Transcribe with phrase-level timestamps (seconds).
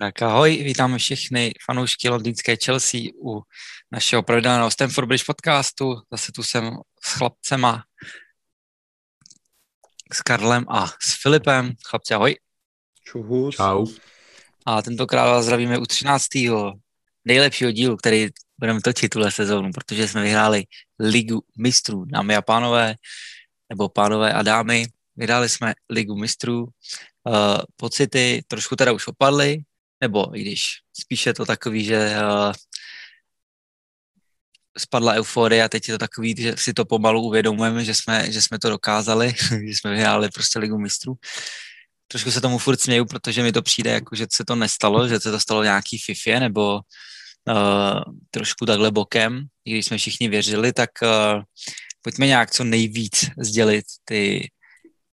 [0.00, 3.42] Tak ahoj, vítám všechny fanoušky londýnské Chelsea u
[3.92, 5.94] našeho pravidelného Stamford Bridge podcastu.
[6.10, 7.84] Zase tu jsem s chlapcema,
[10.12, 11.72] s Karlem a s Filipem.
[11.84, 12.36] Chlapci, ahoj.
[13.04, 13.56] Čuhus.
[13.56, 13.86] Čau.
[14.66, 16.26] A tentokrát vás zdravíme u 13.
[17.24, 20.64] nejlepšího dílu, který budeme točit tuhle sezónu, protože jsme vyhráli
[20.98, 22.94] Ligu mistrů, dámy a pánové,
[23.68, 24.86] nebo pánové a dámy.
[25.16, 26.68] Vyhráli jsme Ligu mistrů.
[27.24, 29.64] Uh, pocity trošku teda už opadly,
[30.00, 30.62] nebo i když
[31.00, 32.52] spíše to takový, že uh,
[34.78, 38.42] spadla euforie a teď je to takový, že si to pomalu uvědomujeme, že jsme, že
[38.42, 41.14] jsme to dokázali, že jsme vyhráli prostě ligu mistrů.
[42.08, 45.20] Trošku se tomu furt směju, protože mi to přijde jako, že se to nestalo, že
[45.20, 50.72] se to stalo nějaký fifě nebo uh, trošku takhle bokem, i když jsme všichni věřili,
[50.72, 51.42] tak uh,
[52.02, 54.50] pojďme nějak co nejvíc sdělit ty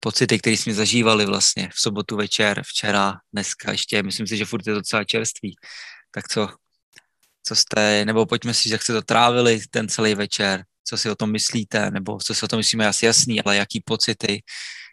[0.00, 4.66] pocity, které jsme zažívali vlastně v sobotu večer, včera, dneska ještě, myslím si, že furt
[4.66, 5.54] je docela čerstvý.
[6.10, 6.48] Tak co,
[7.42, 11.14] co jste, nebo pojďme si, jak jste to trávili ten celý večer, co si o
[11.14, 14.42] tom myslíte, nebo co si o tom myslíme, asi jasný, ale jaký pocity,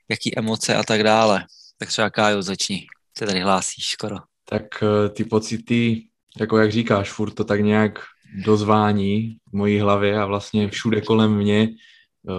[0.10, 1.46] jaký emoce a tak dále.
[1.78, 4.16] Tak třeba Kájo, začni, se tady hlásíš skoro.
[4.50, 6.08] Tak eh, ty pocity,
[6.40, 8.00] jako jak říkáš, furt to tak nějak
[8.46, 11.68] dozvání v mojí hlavě a vlastně všude kolem mě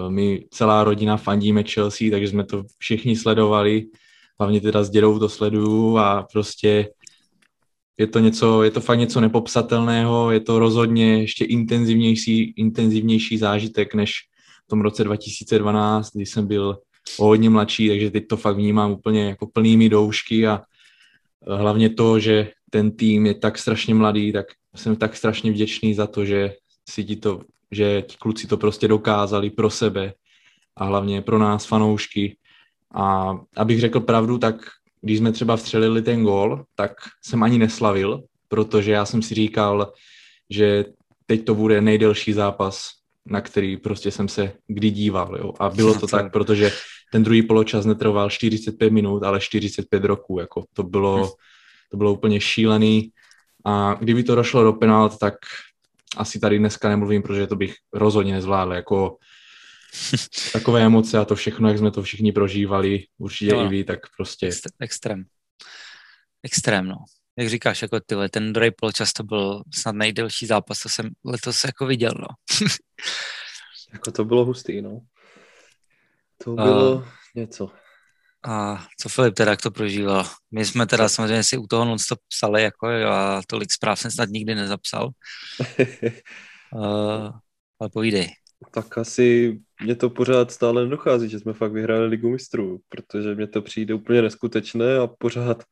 [0.09, 3.87] my celá rodina fandíme Chelsea, takže jsme to všichni sledovali.
[4.41, 6.89] Hlavně teda s dědou to sleduju a prostě
[7.99, 13.95] je to něco, je to fakt něco nepopsatelného, je to rozhodně ještě intenzivnější, intenzivnější zážitek
[13.95, 14.13] než
[14.65, 16.79] v tom roce 2012, kdy jsem byl
[17.19, 21.91] o hodně mladší, takže teď to fakt vnímám úplně jako plnými doušky a eh, hlavně
[21.91, 26.25] to, že ten tým je tak strašně mladý, tak jsem tak strašně vděčný za to,
[26.25, 26.53] že
[26.89, 30.13] si ti to že ti kluci to prostě dokázali pro sebe
[30.77, 32.37] a hlavně pro nás fanoušky.
[32.95, 34.57] A abych řekl pravdu, tak
[35.01, 36.93] když jsme třeba vstřelili ten gól, tak
[37.23, 39.93] jsem ani neslavil, protože já jsem si říkal,
[40.51, 40.85] že
[41.27, 42.91] teď to bude nejdelší zápas,
[43.27, 45.37] na který prostě jsem se kdy díval.
[45.39, 45.53] Jo.
[45.59, 46.73] A bylo to tak, protože
[47.13, 50.39] ten druhý poločas netrval 45 minut, ale 45 roků.
[50.41, 50.65] Jako.
[50.73, 51.33] To, bylo,
[51.91, 53.11] to bylo úplně šílený.
[53.65, 55.35] A kdyby to došlo do penalt, tak
[56.17, 59.17] asi tady dneska nemluvím, protože to bych rozhodně nezvládl, jako
[60.53, 64.01] takové emoce a to všechno, jak jsme to všichni prožívali, určitě no, i vy, tak
[64.17, 64.51] prostě.
[64.81, 65.25] Extrém.
[66.43, 66.97] Extrém, no.
[67.39, 71.65] Jak říkáš, jako ty, ten druhý poločas to byl snad nejdelší zápas, co jsem letos
[71.65, 72.27] jako viděl, no.
[73.93, 75.01] jako to bylo hustý, no.
[76.45, 77.05] To bylo uh,
[77.35, 77.71] něco.
[78.47, 80.25] A co Filip teda, jak to prožíval?
[80.51, 81.97] My jsme teda samozřejmě si u toho non
[82.29, 85.11] psali, jako a tolik zpráv jsem snad nikdy nezapsal.
[86.75, 87.31] uh,
[87.81, 88.29] ale povídej.
[88.71, 93.47] Tak asi mě to pořád stále nedochází, že jsme fakt vyhráli ligu mistrů, protože mě
[93.47, 95.65] to přijde úplně neskutečné a pořád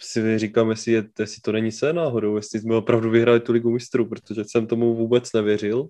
[0.00, 3.70] si říkám, jestli, je, jestli to není se náhodou, jestli jsme opravdu vyhráli tu ligu
[3.70, 5.88] mistrů, protože jsem tomu vůbec nevěřil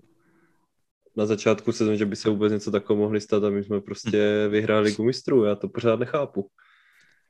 [1.19, 4.47] na začátku sezóny, že by se vůbec něco takového mohli stát a my jsme prostě
[4.49, 6.49] vyhráli ligu mistrů, já to pořád nechápu.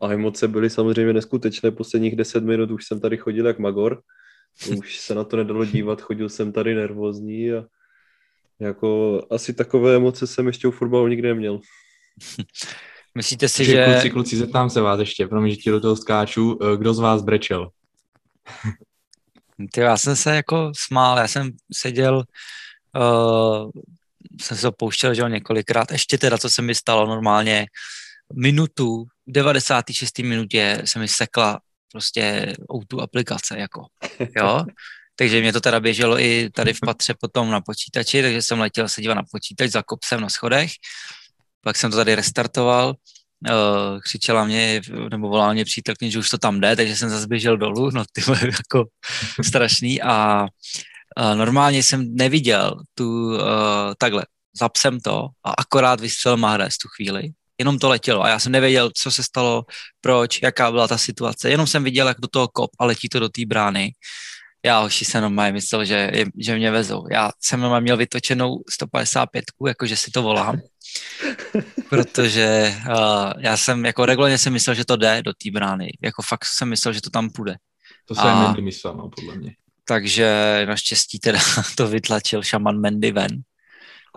[0.01, 2.71] A emoce byly samozřejmě neskutečné, posledních deset minut.
[2.71, 4.01] Už jsem tady chodil jak magor,
[4.77, 7.65] už se na to nedalo dívat, chodil jsem tady nervózní a
[8.59, 11.59] jako asi takové emoce jsem ještě u fotbalu nikdy neměl.
[13.17, 13.85] Myslíte si, že...
[13.85, 16.99] Kluci, kluci, zeptám se vás ještě, promiň, že ti do toho skáču, eh, kdo z
[16.99, 17.69] vás brečel?
[19.73, 22.23] Ty, já jsem se jako smál, já jsem seděl
[22.97, 23.71] uh,
[24.41, 27.65] jsem se to pouštěl že několikrát, ještě teda, co se mi stalo normálně,
[28.33, 30.19] minutu, v 96.
[30.19, 31.59] minutě se mi sekla
[31.91, 33.85] prostě auto aplikace, jako,
[34.35, 34.65] jo.
[35.15, 38.89] Takže mě to teda běželo i tady v patře potom na počítači, takže jsem letěl
[38.89, 40.71] se dívat na počítač, zakop jsem na schodech,
[41.61, 42.95] pak jsem to tady restartoval,
[43.49, 47.27] uh, křičela mě, nebo volala mě přítelkyně, že už to tam jde, takže jsem zase
[47.27, 48.85] běžel dolů, no ty jako
[49.43, 50.45] strašný a
[51.35, 53.37] normálně jsem neviděl tu, uh,
[53.97, 54.25] takhle,
[54.59, 57.23] zapsem to a akorát vystřelil Mahrez tu chvíli.
[57.57, 59.65] Jenom to letělo a já jsem nevěděl, co se stalo,
[60.01, 61.49] proč, jaká byla ta situace.
[61.49, 63.91] Jenom jsem viděl, jak do toho kop a letí to do té brány.
[64.65, 67.03] Já hoši se normálně myslel, že, že mě vezou.
[67.11, 70.59] Já jsem normálně měl vytočenou 155, jakože si to volám.
[71.89, 75.89] Protože uh, já jsem jako regulárně jsem myslel, že to jde do té brány.
[76.01, 77.55] Jako fakt jsem myslel, že to tam půjde.
[78.05, 78.53] To se a...
[78.61, 79.55] myslel, no, podle mě
[79.89, 81.39] takže naštěstí teda
[81.77, 83.41] to vytlačil šaman Mendy ven.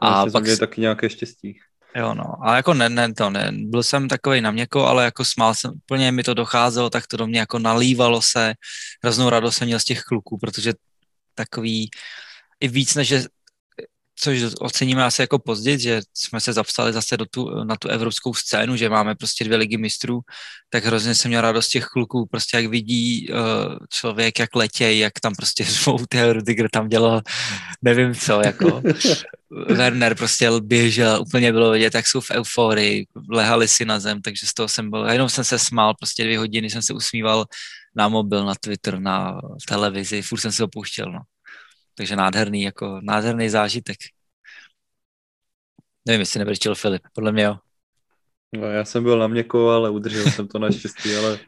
[0.03, 1.59] A pak je taky nějaké štěstí.
[1.97, 2.45] Jo, no.
[2.45, 3.53] A jako ne, ne, to ne.
[3.53, 7.17] Byl jsem takový na měko, ale jako smál jsem, úplně mi to docházelo, tak to
[7.17, 8.55] do mě jako nalívalo se.
[9.03, 10.73] Hroznou radost jsem měl z těch kluků, protože
[11.35, 11.91] takový
[12.61, 13.15] i víc než
[14.17, 18.35] což oceníme asi jako později, že jsme se zapsali zase do tu, na tu evropskou
[18.35, 20.21] scénu, že máme prostě dvě ligy mistrů,
[20.71, 23.37] tak hrozně jsem měl radost těch kluků, prostě jak vidí uh,
[23.91, 27.23] člověk, jak letěj, jak tam prostě zvou, ty Rudiger tam dělal
[27.83, 28.83] nevím co, jako
[29.69, 34.47] Werner prostě běžel, úplně bylo vidět, jak jsou v euforii, lehali si na zem, takže
[34.47, 37.45] z toho jsem byl, jenom jsem se smál, prostě dvě hodiny jsem se usmíval
[37.97, 41.21] na mobil, na Twitter, na televizi, furt jsem si ho pouštěl, no.
[41.95, 43.97] Takže nádherný, jako nádherný zážitek.
[46.07, 47.57] Nevím, jestli nebrečil Filip, podle mě jo.
[48.53, 51.39] No, já jsem byl na měko, ale udržel jsem to naštěstí, ale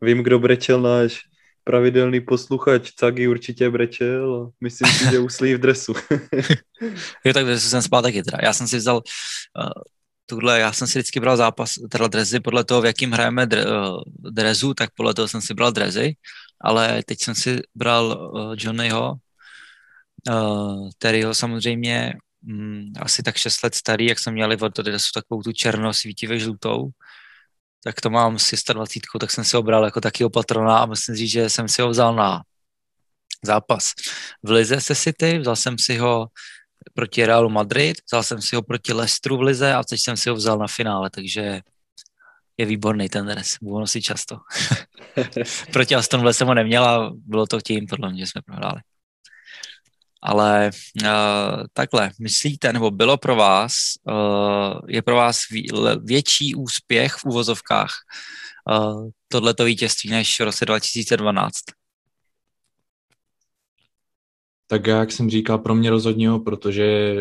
[0.00, 1.20] vím, kdo brečel náš
[1.64, 2.90] pravidelný posluchač.
[2.90, 5.94] Cagi určitě brečel myslím si, že uslí v dresu.
[7.24, 8.38] jo, tak dresu jsem spal taky teda.
[8.42, 9.70] Já jsem si vzal uh,
[10.26, 13.66] tuhle, já jsem si vždycky bral zápas, teda drezy podle toho, v jakým hrajeme dre,
[13.66, 14.00] uh,
[14.30, 16.14] drezu, tak podle toho jsem si bral drezy,
[16.60, 19.14] ale teď jsem si bral uh, Johnnyho,
[20.28, 25.42] uh, Terryho samozřejmě um, asi tak 6 let starý, jak jsme měli od dresu takovou
[25.42, 26.90] tu černo svítivě žlutou,
[27.84, 31.14] tak to mám s 120, tak jsem si ho bral jako taky patrona a musím
[31.14, 32.42] říct, že jsem si ho vzal na
[33.44, 33.84] zápas
[34.42, 36.28] v Lize se City, vzal jsem si ho
[36.94, 40.28] proti Realu Madrid, vzal jsem si ho proti Leicesteru v Lize a teď jsem si
[40.28, 41.60] ho vzal na finále, takže
[42.56, 44.38] je výborný ten dres, budu nosit často.
[45.72, 48.80] proti Aston Villa jsem ho neměl a bylo to tím, podle mě, že jsme prohráli.
[50.22, 50.70] Ale
[51.02, 51.08] uh,
[51.72, 53.72] takhle, myslíte, nebo bylo pro vás,
[54.04, 55.40] uh, je pro vás
[56.04, 57.90] větší úspěch v úvozovkách
[58.70, 61.54] uh, tohleto vítězství než v roce 2012?
[64.66, 67.14] Tak jak jsem říkal, pro mě rozhodně protože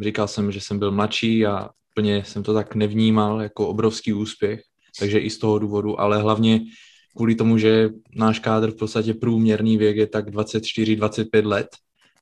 [0.00, 4.60] říkal jsem, že jsem byl mladší a plně jsem to tak nevnímal jako obrovský úspěch,
[4.98, 6.60] takže i z toho důvodu, ale hlavně
[7.16, 11.68] kvůli tomu, že náš kádr v podstatě průměrný věk je tak 24-25 let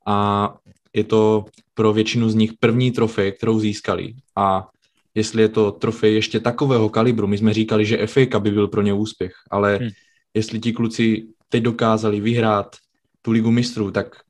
[0.06, 0.54] a
[0.92, 1.44] je to
[1.74, 4.14] pro většinu z nich první trofej, kterou získali.
[4.36, 4.68] A
[5.14, 8.82] jestli je to trofej ještě takového kalibru, my jsme říkali, že FA by byl pro
[8.82, 9.90] ně úspěch, ale hmm.
[10.34, 12.76] jestli ti kluci teď dokázali vyhrát
[13.22, 14.20] tu ligu mistrů, tak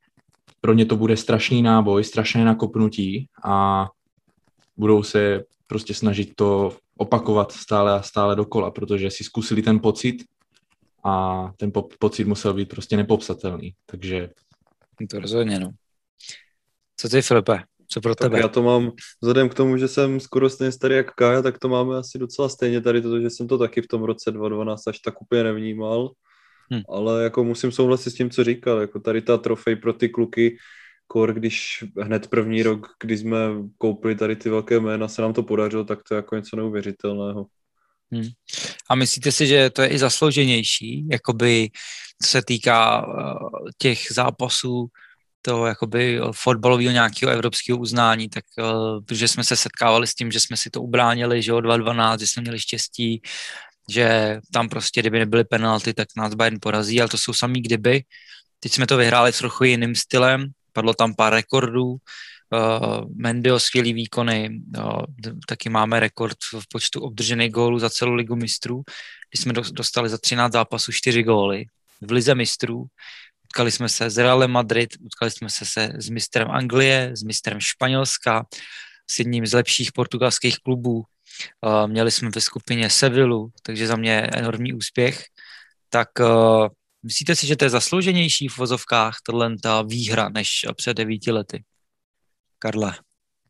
[0.61, 3.87] pro ně to bude strašný náboj, strašné nakopnutí a
[4.77, 10.17] budou se prostě snažit to opakovat stále a stále dokola, protože si zkusili ten pocit
[11.05, 14.29] a ten po- pocit musel být prostě nepopsatelný, takže...
[15.11, 15.71] To rozhodně, no.
[16.97, 17.59] Co ty, Filipe?
[17.89, 18.41] Co pro tak tebe?
[18.41, 21.69] Já to mám, vzhledem k tomu, že jsem skoro stejně starý jak Kája, tak to
[21.69, 25.23] máme asi docela stejně tady, protože jsem to taky v tom roce 2012 až tak
[25.23, 26.11] úplně nevnímal.
[26.71, 26.83] Hmm.
[26.89, 30.57] Ale jako musím souhlasit s tím, co říkal, jako tady ta trofej pro ty kluky,
[31.07, 33.39] kor, když hned první rok, kdy jsme
[33.79, 37.47] koupili tady ty velké jména, se nám to podařilo, tak to je jako něco neuvěřitelného.
[38.13, 38.29] Hmm.
[38.91, 41.71] A myslíte si, že to je i zaslouženější, jakoby
[42.23, 43.49] co se týká uh,
[43.79, 44.87] těch zápasů,
[45.43, 50.41] toho jakoby fotbalového nějakého evropského uznání, tak uh, protože jsme se setkávali s tím, že
[50.41, 53.23] jsme si to ubránili, že o 2-12, že jsme měli štěstí,
[53.91, 58.03] že tam prostě, kdyby nebyly penalty, tak nás Bayern porazí, ale to jsou samý kdyby.
[58.61, 61.97] Teď jsme to vyhráli s trochu jiným stylem, padlo tam pár rekordů,
[62.53, 65.03] uh, Mendio skvělý výkony, uh,
[65.49, 68.83] taky máme rekord v počtu obdržených gólů za celou ligu mistrů,
[69.31, 71.65] když jsme dostali za 13 zápasů 4 góly
[72.01, 72.87] v lize mistrů,
[73.45, 77.61] utkali jsme se s Realem Madrid, utkali jsme se, se s mistrem Anglie, s mistrem
[77.61, 78.47] Španělska,
[79.11, 81.05] s jedním z lepších portugalských klubů,
[81.67, 85.25] Uh, měli jsme ve skupině Sevillu, takže za mě enormní úspěch.
[85.91, 86.09] Tak
[87.03, 91.65] myslíte si, že to je zaslouženější v vozovkách, tohle ta výhra, než před devíti lety?
[92.59, 92.93] Karle.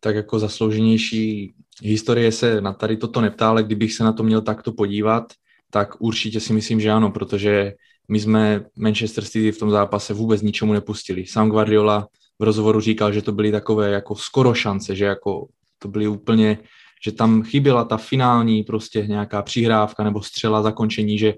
[0.00, 4.40] Tak jako zaslouženější historie se na tady toto neptá, ale kdybych se na to měl
[4.40, 5.32] takto podívat,
[5.70, 7.72] tak určitě si myslím, že ano, protože
[8.08, 11.26] my jsme Manchester City v tom zápase vůbec ničemu nepustili.
[11.26, 12.08] Sam Guardiola
[12.38, 15.48] v rozhovoru říkal, že to byly takové jako skoro šance, že jako
[15.78, 16.58] to byly úplně
[17.04, 21.34] že tam chyběla ta finální prostě nějaká přihrávka nebo střela zakončení, že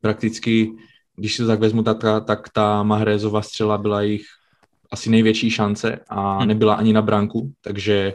[0.00, 0.72] prakticky,
[1.16, 4.24] když si to tak vezmu, tak, ta, tak ta Mahrezova střela byla jejich
[4.92, 6.48] asi největší šance a hmm.
[6.48, 8.14] nebyla ani na branku, takže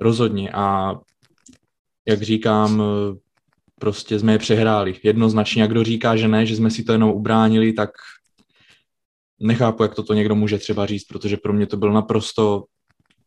[0.00, 0.94] rozhodně a
[2.08, 2.82] jak říkám,
[3.80, 4.94] prostě jsme je přehráli.
[5.02, 7.90] Jednoznačně, jak kdo říká, že ne, že jsme si to jenom ubránili, tak
[9.40, 12.64] nechápu, jak toto někdo může třeba říct, protože pro mě to byl naprosto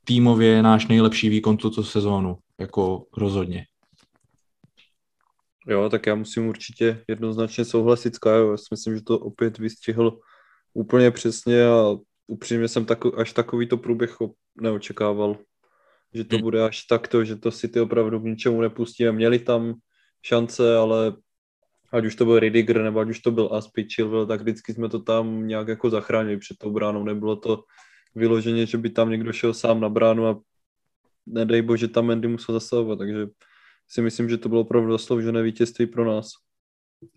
[0.03, 3.65] týmově náš nejlepší výkon tuto sezónu, jako rozhodně.
[5.68, 8.51] Jo, tak já musím určitě jednoznačně souhlasit s Kajou.
[8.51, 10.20] Já si myslím, že to opět vystihl
[10.74, 11.96] úplně přesně a
[12.28, 14.18] upřímně jsem tako, až takovýto průběh
[14.62, 15.38] neočekával.
[16.13, 16.44] Že to hmm.
[16.44, 19.12] bude až takto, že to si ty opravdu k ničemu nepustíme.
[19.12, 19.74] Měli tam
[20.25, 21.13] šance, ale
[21.92, 24.90] ať už to byl Ridiger, nebo ať už to byl Aspi Chilwell, tak vždycky jsme
[24.90, 27.04] to tam nějak jako zachránili před tou bránou.
[27.04, 27.63] Nebylo to
[28.16, 30.40] vyloženě, že by tam někdo šel sám na bránu a
[31.25, 33.28] nedej bože tam Mendy musel zasahovat, takže
[33.88, 36.30] si myslím, že to bylo opravdu zasloužené vítězství pro nás.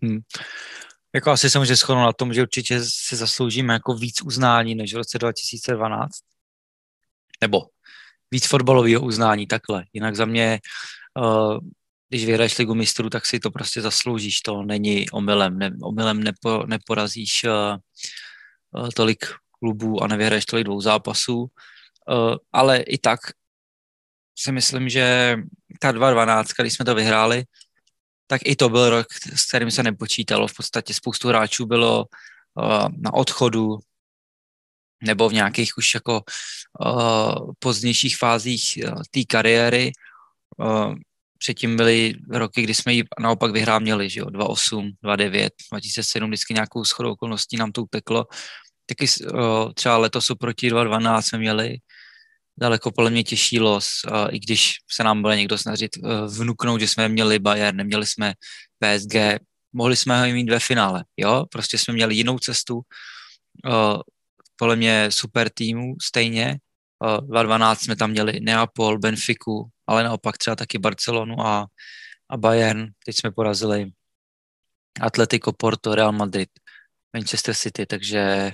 [0.01, 0.19] Hmm.
[1.15, 4.93] Jako asi se může shodnout na tom, že určitě si zasloužíme jako víc uznání než
[4.93, 6.09] v roce 2012.
[7.41, 7.61] Nebo
[8.31, 9.85] víc fotbalového uznání, takhle.
[9.93, 10.59] Jinak za mě,
[11.19, 11.57] uh,
[12.09, 14.41] když vyhraješ ligu mistrů, tak si to prostě zasloužíš.
[14.41, 15.57] To není omylem.
[15.57, 19.25] Ne, omylem nepo, neporazíš uh, uh, tolik
[19.59, 21.47] klubů a nevyhraješ tolik dvou zápasů.
[22.53, 23.19] Ale i tak
[24.37, 25.37] si myslím, že
[25.79, 27.43] ta 2-12, když jsme to vyhráli,
[28.27, 30.47] tak i to byl rok, s kterým se nepočítalo.
[30.47, 33.77] V podstatě spoustu hráčů bylo uh, na odchodu
[35.03, 36.23] nebo v nějakých už jako
[36.85, 39.91] uh, pozdějších fázích uh, té kariéry.
[40.57, 40.95] Uh,
[41.37, 46.53] předtím byly roky, kdy jsme ji naopak vyhrá měli, že jo, 2.8, 2.9, 2007, vždycky
[46.53, 48.25] nějakou shodou okolností nám to uteklo.
[48.85, 51.77] Taky uh, třeba letos oproti 2.12 jsme měli
[52.59, 53.87] daleko podle mě těžší los,
[54.29, 58.33] i když se nám bude někdo snažit uh, vnuknout, že jsme měli Bayern, neměli jsme
[58.79, 59.15] PSG,
[59.73, 64.01] mohli jsme ho mít ve finále, jo, prostě jsme měli jinou cestu, uh,
[64.55, 66.59] podle mě super týmu stejně,
[67.03, 71.67] uh, 2012 jsme tam měli Neapol, Benfiku, ale naopak třeba taky Barcelonu a,
[72.29, 73.91] a Bayern, teď jsme porazili
[75.01, 76.49] Atletico, Porto, Real Madrid,
[77.13, 78.51] Manchester City, takže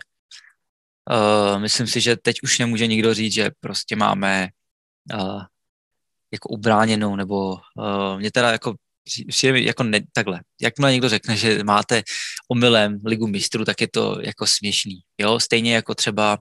[1.11, 4.49] Uh, myslím si, že teď už nemůže nikdo říct, že prostě máme
[5.13, 5.41] uh,
[6.31, 8.75] jako ubráněnou, nebo uh, mě teda jako
[9.27, 10.41] přijde jako ne, takhle.
[10.61, 12.03] Jakmile někdo řekne, že máte
[12.51, 14.99] omylem ligu mistrů, tak je to jako směšný.
[15.17, 15.39] Jo?
[15.39, 16.37] Stejně jako třeba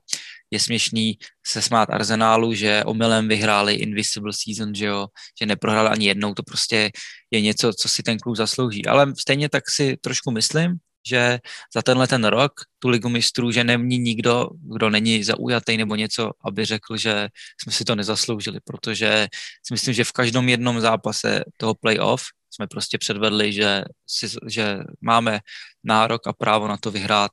[0.50, 5.06] je směšný se smát Arsenálu, že omylem vyhráli Invisible Season, že jo,
[5.40, 6.90] že neprohráli ani jednou, to prostě
[7.30, 8.86] je něco, co si ten klub zaslouží.
[8.86, 11.38] Ale stejně tak si trošku myslím, že
[11.74, 16.30] za tenhle ten rok tu ligu mistrů, že není nikdo, kdo není zaujatý nebo něco,
[16.44, 17.28] aby řekl, že
[17.62, 19.28] jsme si to nezasloužili, protože
[19.66, 24.78] si myslím, že v každém jednom zápase toho playoff jsme prostě předvedli, že, si, že
[25.00, 25.40] máme
[25.84, 27.30] nárok a právo na to vyhrát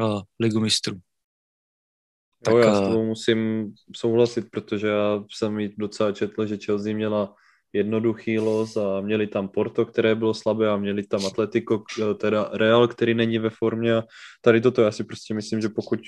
[0.00, 1.00] uh, ligu mistrů.
[2.44, 7.34] Tak, jo, já s tebou musím souhlasit, protože já jsem docela četl, že Chelsea měla
[7.72, 11.82] jednoduchý los a měli tam Porto, které bylo slabé a měli tam Atletico,
[12.20, 14.02] teda Real, který není ve formě a
[14.40, 16.00] tady toto já si prostě myslím, že pokud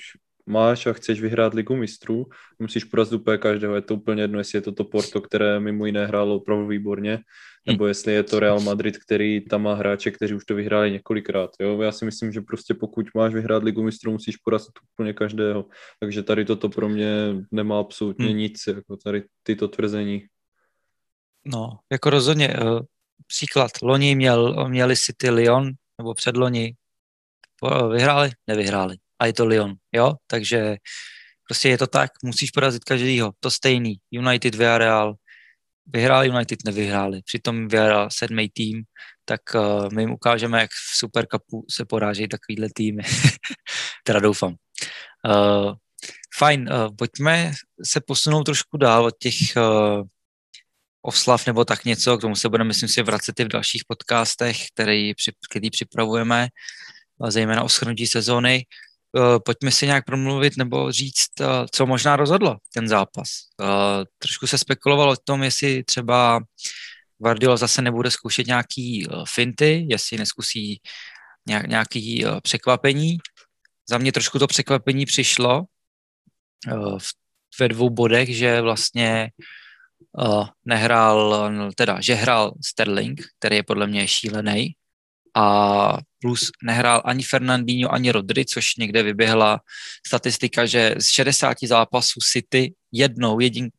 [0.45, 2.25] máš a chceš vyhrát ligu mistrů,
[2.59, 5.85] musíš porazit úplně každého, je to úplně jedno, jestli je to to Porto, které mimo
[5.85, 7.19] jiné hrálo opravdu výborně,
[7.67, 11.49] nebo jestli je to Real Madrid, který tam má hráče, kteří už to vyhráli několikrát.
[11.61, 11.81] Jo?
[11.81, 15.65] Já si myslím, že prostě pokud máš vyhrát ligu mistrů, musíš porazit úplně každého.
[15.99, 18.37] Takže tady toto pro mě nemá absolutně hmm.
[18.37, 20.23] nic, jako tady tyto tvrzení.
[21.45, 22.49] No, jako rozhodně.
[22.49, 22.79] Uh,
[23.27, 26.75] příklad, loni měl, měli City Lyon, nebo předloni,
[27.91, 28.97] vyhráli, nevyhráli.
[29.19, 30.13] A je to Lyon, jo?
[30.27, 30.75] Takže
[31.47, 33.31] prostě je to tak, musíš porazit každýho.
[33.39, 33.95] To stejný.
[34.11, 35.13] United, Villarreal,
[35.85, 37.21] vyhráli United, nevyhráli.
[37.25, 38.83] Přitom Villarreal sedmý tým,
[39.25, 43.03] tak uh, my jim ukážeme, jak v Super Cupu se porážejí takovýhle týmy.
[44.03, 44.55] teda doufám.
[45.25, 45.73] Uh,
[46.37, 47.51] fajn, uh, pojďme
[47.83, 50.03] se posunout trošku dál od těch uh,
[51.01, 54.57] oslav nebo tak něco, k tomu se budeme, myslím si, vracet i v dalších podcastech,
[54.73, 55.13] který,
[55.49, 56.47] který připravujeme,
[57.29, 58.65] zejména o shrnutí sezóny.
[59.17, 63.27] Eh, pojďme si nějak promluvit nebo říct, eh, co možná rozhodlo ten zápas.
[63.61, 66.39] Eh, trošku se spekulovalo o tom, jestli třeba
[67.17, 70.81] Guardiola zase nebude zkoušet nějaký finty, jestli neskusí
[71.67, 73.17] nějaký překvapení.
[73.89, 75.63] Za mě trošku to překvapení přišlo
[77.59, 79.29] ve dvou bodech, že vlastně
[80.17, 84.75] uh, nehrál, teda, že hrál Sterling, který je podle mě šílený,
[85.35, 89.59] a plus nehrál ani Fernandinho, ani Rodri, což někde vyběhla
[90.07, 93.69] statistika, že z 60 zápasů City jednou, jedin,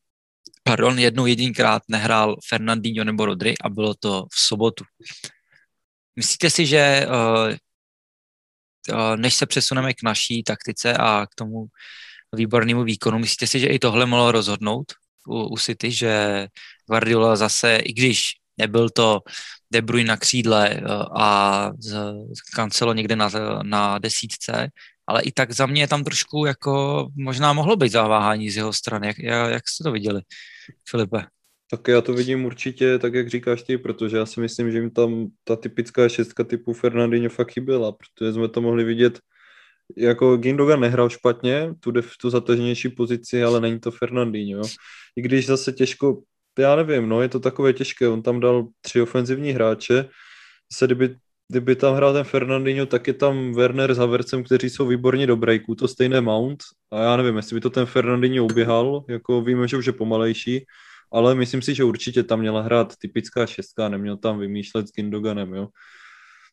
[0.62, 4.84] pardon, jednou jedinkrát nehrál Fernandinho nebo Rodri a bylo to v sobotu.
[6.16, 7.54] Myslíte si, že uh,
[8.96, 11.66] uh, než se přesuneme k naší taktice a k tomu
[12.36, 14.92] výbornému výkonu, myslíte si, že i tohle mohlo rozhodnout?
[15.28, 16.46] U, u City, že
[16.90, 19.20] Guardiola zase, i když nebyl to
[19.70, 20.82] De Bruyne na křídle eh,
[21.18, 21.70] a
[22.54, 23.30] Cancelo někde na,
[23.62, 24.68] na desítce,
[25.06, 29.06] ale i tak za mě tam trošku jako možná mohlo být zaváhání z jeho strany.
[29.06, 30.20] Jak, jak jste to viděli,
[30.88, 31.24] Filipe?
[31.70, 34.90] Tak já to vidím určitě tak, jak říkáš ty, protože já si myslím, že jim
[34.90, 39.18] tam ta typická šestka typu Fernandinho fakt chyběla, protože jsme to mohli vidět
[39.96, 44.62] jako Gindogan nehrál špatně, tu, tu zataženější pozici, ale není to Fernandinho.
[45.16, 46.22] I když zase těžko,
[46.58, 50.08] já nevím, no, je to takové těžké, on tam dal tři ofenzivní hráče,
[50.72, 51.16] zase kdyby
[51.52, 55.36] kdyby tam hrál ten Fernandinho, tak je tam Werner s Havercem, kteří jsou výborně do
[55.36, 56.62] breaku, to stejné Mount.
[56.92, 60.64] A já nevím, jestli by to ten Fernandinho uběhal, jako víme, že už je pomalejší,
[61.12, 65.54] ale myslím si, že určitě tam měla hrát typická šestka, neměl tam vymýšlet s Gindoganem,
[65.54, 65.68] jo.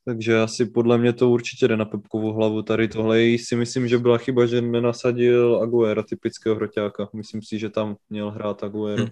[0.06, 2.62] Takže asi podle mě to určitě jde na Pepkovou hlavu.
[2.62, 7.10] Tady tohle si myslím, že byla chyba, že nenasadil Aguera, typického hroťáka.
[7.14, 9.04] Myslím si, že tam měl hrát Aguero.
[9.04, 9.12] Hmm.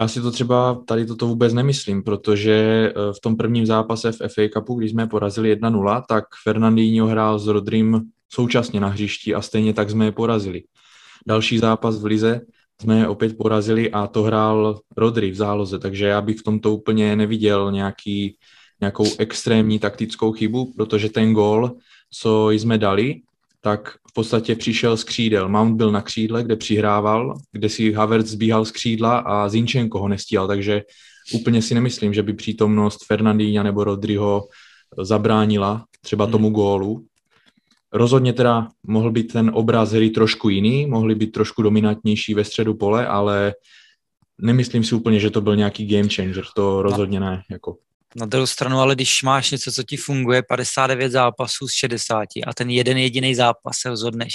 [0.00, 2.52] Já si to třeba tady toto vůbec nemyslím, protože
[2.90, 7.38] eh, v tom prvním zápase v FA Cupu, když jsme porazili 1-0, tak Fernandinho hrál
[7.38, 10.62] s Rodrym současně na hřišti a stejně tak jsme je porazili.
[11.26, 12.40] Další zápas v Lize
[12.80, 16.74] jsme je opět porazili a to hrál Rodry v záloze, takže já bych v tomto
[16.74, 18.36] úplně neviděl nějaký,
[18.80, 21.76] nějakou extrémní taktickou chybu, protože ten gól,
[22.12, 23.20] co jsme dali,
[23.60, 25.48] tak v podstatě přišel z křídel.
[25.48, 30.08] Mount byl na křídle, kde přihrával, kde si Havertz zbíhal z křídla a Zinčenko ho
[30.08, 30.82] nestíhal, takže
[31.34, 34.48] úplně si nemyslím, že by přítomnost Fernandína nebo Rodryho
[34.98, 36.32] zabránila třeba hmm.
[36.32, 37.04] tomu gólu.
[37.92, 42.74] Rozhodně teda mohl být ten obraz hry trošku jiný, mohli být trošku dominantnější ve středu
[42.74, 43.54] pole, ale
[44.40, 47.42] nemyslím si úplně, že to byl nějaký game changer, to rozhodně ne.
[47.50, 47.76] Jako.
[48.16, 52.54] Na druhou stranu, ale když máš něco, co ti funguje, 59 zápasů z 60 a
[52.54, 54.34] ten jeden jediný zápas se rozhodneš,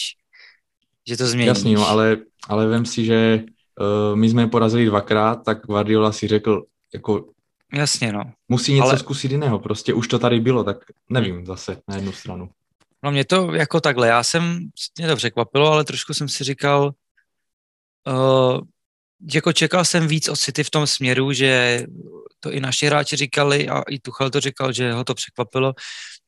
[1.08, 1.48] že to změníš.
[1.48, 2.18] Jasný, no, ale,
[2.50, 3.44] ale vem si, že
[3.80, 6.64] uh, my jsme porazili dvakrát, tak Guardiola si řekl,
[6.94, 7.26] jako
[7.74, 8.24] Jasně, no.
[8.50, 9.00] Musí něco ale...
[9.00, 10.78] zkusit jiného, prostě už to tady bylo, tak
[11.10, 12.50] nevím zase na jednu stranu.
[13.04, 16.92] No mě to jako takhle, já jsem, mě to překvapilo, ale trošku jsem si říkal,
[18.08, 18.60] uh,
[19.34, 21.84] jako čekal jsem víc od City v tom směru, že
[22.40, 25.74] to i naši hráči říkali a i Tuchel to říkal, že ho to překvapilo,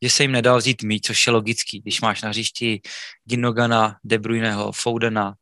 [0.03, 2.81] že se jim nedal vzít mít, což je logický, když máš na hřišti
[3.25, 5.33] Ginogana, De Bruyneho, Foudena,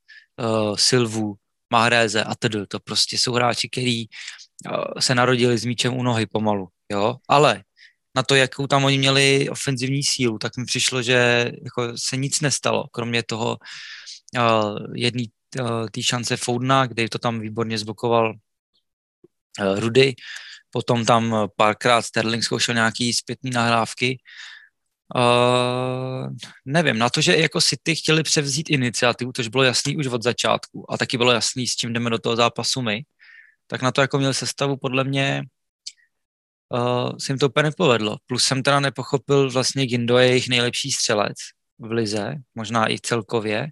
[0.42, 1.36] uh, Silvu,
[1.70, 2.68] Mahreze a tedy.
[2.68, 4.10] To prostě jsou hráči, kteří
[4.70, 7.64] uh, se narodili s míčem u nohy pomalu, jo, ale
[8.16, 12.42] na to, jakou tam oni měli ofenzivní sílu, tak mi přišlo, že jako se nic
[12.42, 13.58] nestalo, kromě toho
[14.38, 15.43] uh, jedné uh,
[15.92, 18.34] té šance Foudna, kde to tam výborně zbokoval
[19.60, 20.16] uh, Rudy,
[20.70, 24.18] potom tam párkrát Sterling zkoušel nějaký zpětný nahrávky.
[25.16, 26.30] Uh,
[26.66, 30.92] nevím, na to, že jako City chtěli převzít iniciativu, což bylo jasný už od začátku
[30.92, 33.04] a taky bylo jasný, s čím jdeme do toho zápasu my,
[33.68, 35.44] tak na to jako měl sestavu podle mě
[36.70, 38.18] uh, se jim to úplně nepovedlo.
[38.26, 41.38] Plus jsem teda nepochopil, vlastně Gindo je jejich nejlepší střelec
[41.80, 43.68] v lize, možná i celkově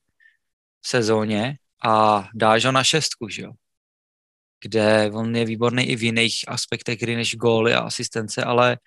[0.81, 3.51] v sezóně a dáš ho na šestku, že jo?
[4.63, 8.77] Kde on je výborný i v jiných aspektech hry než góly a asistence, ale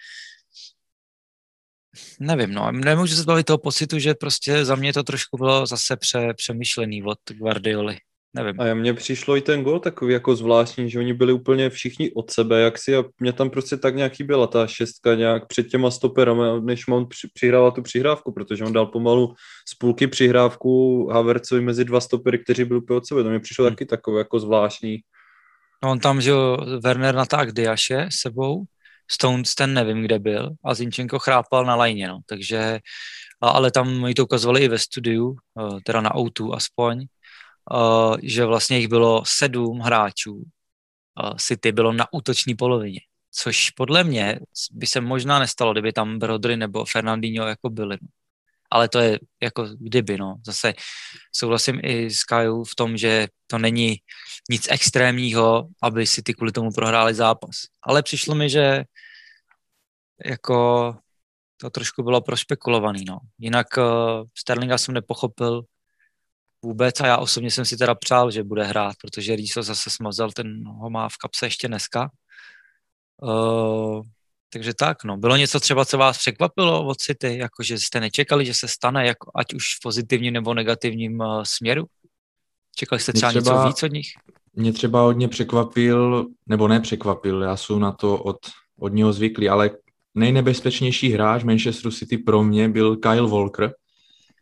[2.20, 5.96] nevím, no, nemůžu se zbavit toho pocitu, že prostě za mě to trošku bylo zase
[5.96, 7.98] pře, přemýšlený od Guardioli
[8.34, 8.60] nevím.
[8.60, 12.30] A mně přišlo i ten gol takový jako zvláštní, že oni byli úplně všichni od
[12.30, 15.90] sebe, jak si a mě tam prostě tak nějak chyběla ta šestka nějak před těma
[15.90, 19.34] stoperama, než on při, přihrával tu přihrávku, protože on dal pomalu
[19.68, 23.22] z půlky přihrávku Havercovi mezi dva stopery, kteří byli úplně od sebe.
[23.22, 23.74] To mě přišlo hmm.
[23.74, 24.98] taky takové jako zvláštní.
[25.84, 26.32] No on tam, že
[26.82, 28.64] Werner natáhl Diaše sebou,
[29.10, 32.20] Stones ten nevím, kde byl a Zinčenko chrápal na lajně, no.
[32.26, 32.80] takže
[33.40, 37.06] ale tam mi to ukazovali i ve studiu, eh, teda na autu aspoň,
[37.72, 40.34] uh, že vlastně jich bylo sedm hráčů.
[40.34, 43.00] Uh, City bylo na útoční polovině,
[43.30, 44.40] což podle mě
[44.72, 47.98] by se možná nestalo, kdyby tam Brodry nebo Fernandinho jako byli.
[48.70, 50.36] Ale to je jako kdyby, no.
[50.46, 50.74] Zase
[51.32, 53.96] souhlasím i s Kaju v tom, že to není
[54.50, 57.56] nic extrémního, aby si ty kvůli tomu prohráli zápas.
[57.82, 58.84] Ale přišlo mi, že
[60.24, 60.96] jako
[61.56, 63.18] to trošku bylo prošpekulovaný, no.
[63.38, 63.84] Jinak uh,
[64.38, 65.62] Sterlinga jsem nepochopil,
[66.64, 70.32] vůbec a já osobně jsem si teda přál, že bude hrát, protože Ríso zase smazal,
[70.32, 72.10] ten ho má v kapse ještě dneska.
[73.22, 74.02] Uh,
[74.52, 75.16] takže tak, no.
[75.16, 79.06] Bylo něco třeba, co vás překvapilo od City, jako že jste nečekali, že se stane,
[79.06, 81.84] jako, ať už v pozitivním nebo negativním uh, směru?
[82.76, 84.06] Čekali jste třeba, třeba něco víc od nich?
[84.54, 88.36] Mě třeba hodně překvapil, nebo nepřekvapil, já jsem na to od,
[88.78, 89.70] od něho zvyklý, ale
[90.14, 93.74] nejnebezpečnější hráč Manchester City pro mě byl Kyle Walker,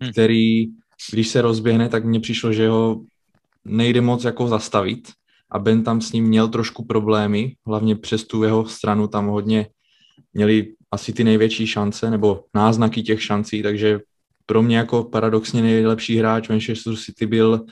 [0.01, 0.13] hmm.
[0.13, 0.67] který
[1.11, 3.01] když se rozběhne, tak mně přišlo, že ho
[3.65, 5.09] nejde moc jako zastavit
[5.51, 9.69] a Ben tam s ním měl trošku problémy, hlavně přes tu jeho stranu tam hodně
[10.35, 14.01] měli asi ty největší šance nebo náznaky těch šancí, takže
[14.47, 17.65] pro mě jako paradoxně nejlepší hráč Manchester City byl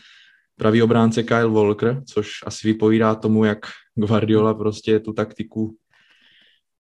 [0.57, 3.59] pravý obránce Kyle Walker, což asi vypovídá tomu, jak
[3.95, 5.77] Guardiola prostě tu taktiku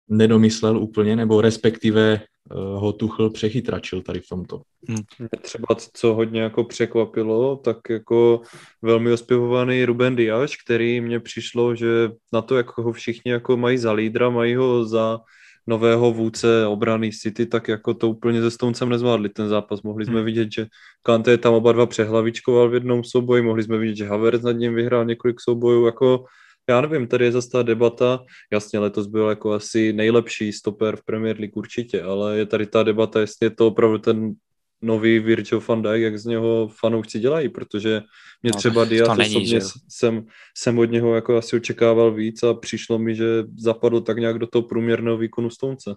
[0.10, 2.22] nedomyslel úplně, nebo respektive
[2.56, 4.62] ho Tuchl přechytračil tady v tomto.
[4.90, 5.04] Hmm.
[5.42, 8.42] Třeba co hodně jako překvapilo, tak jako
[8.82, 13.78] velmi ospěvovaný Ruben Diaz, který mně přišlo, že na to, jak ho všichni jako mají
[13.78, 15.20] za lídra, mají ho za
[15.68, 19.82] nového vůdce obrany City, tak jako to úplně ze Stoncem nezvládli ten zápas.
[19.82, 20.26] Mohli jsme hmm.
[20.26, 20.66] vidět, že
[21.04, 24.76] Kante tam oba dva přehlavičkoval v jednom souboji, mohli jsme vidět, že Havertz nad ním
[24.76, 26.26] vyhrál několik soubojů, jako
[26.70, 28.20] já nevím, tady je zase ta debata,
[28.52, 32.84] jasně letos byl jako asi nejlepší stoper v Premier League určitě, ale je tady ta
[32.84, 34.34] debata, jestli je to opravdu ten
[34.82, 38.02] nový Virgil van Dijk, jak z něho fanoušci dělají, protože
[38.44, 40.26] mě no, třeba Diaz osobně jsem,
[40.58, 44.48] jsem od něho jako asi očekával víc a přišlo mi, že zapadl tak nějak do
[44.48, 45.96] toho průměrného výkonu Stonce.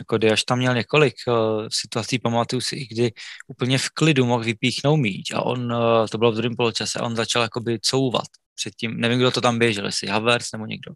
[0.00, 1.34] Jako Diaz tam měl několik uh,
[1.72, 3.12] situací, pamatuju si i kdy
[3.48, 7.06] úplně v klidu mohl vypíchnout míč a on, uh, to bylo v druhém poločase, a
[7.06, 10.92] on začal jakoby couvat předtím, nevím, kdo to tam běžel, jestli Havertz nebo někdo.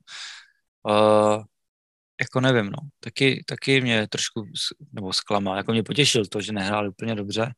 [0.88, 1.44] Uh,
[2.20, 2.78] jako nevím, no.
[3.00, 4.44] Taky, taky mě trošku,
[4.92, 7.52] nebo zklamal, jako mě potěšil to, že nehrál úplně dobře,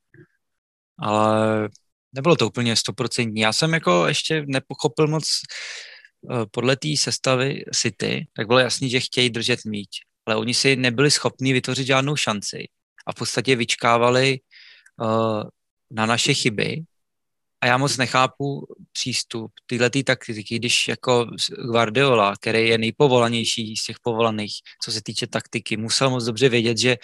[0.98, 1.68] ale
[2.12, 3.40] nebylo to úplně stoprocentní.
[3.40, 5.24] Já jsem jako ještě nepochopil moc
[6.20, 9.88] uh, podle té sestavy City, tak bylo jasný, že chtějí držet míč,
[10.26, 12.68] ale oni si nebyli schopni vytvořit žádnou šanci
[13.06, 14.40] a v podstatě vyčkávali
[15.02, 15.42] uh,
[15.90, 16.82] na naše chyby
[17.60, 21.26] a já moc nechápu přístup tyhle taktiky, když jako
[21.72, 26.78] Guardiola, který je nejpovolanější z těch povolaných, co se týče taktiky, musel moc dobře vědět,
[26.78, 26.96] že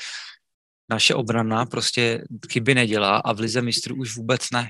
[0.88, 4.68] naše obrana prostě chyby nedělá a v Lize mistrů už vůbec ne.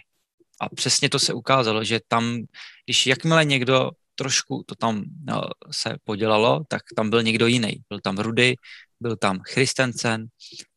[0.60, 2.42] A přesně to se ukázalo, že tam,
[2.84, 7.82] když jakmile někdo trošku to tam no, se podělalo, tak tam byl někdo jiný.
[7.88, 8.56] Byl tam Rudy,
[9.00, 10.26] byl tam Christensen,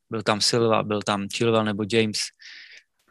[0.10, 2.20] byl tam Silva, byl tam Chilwell nebo James.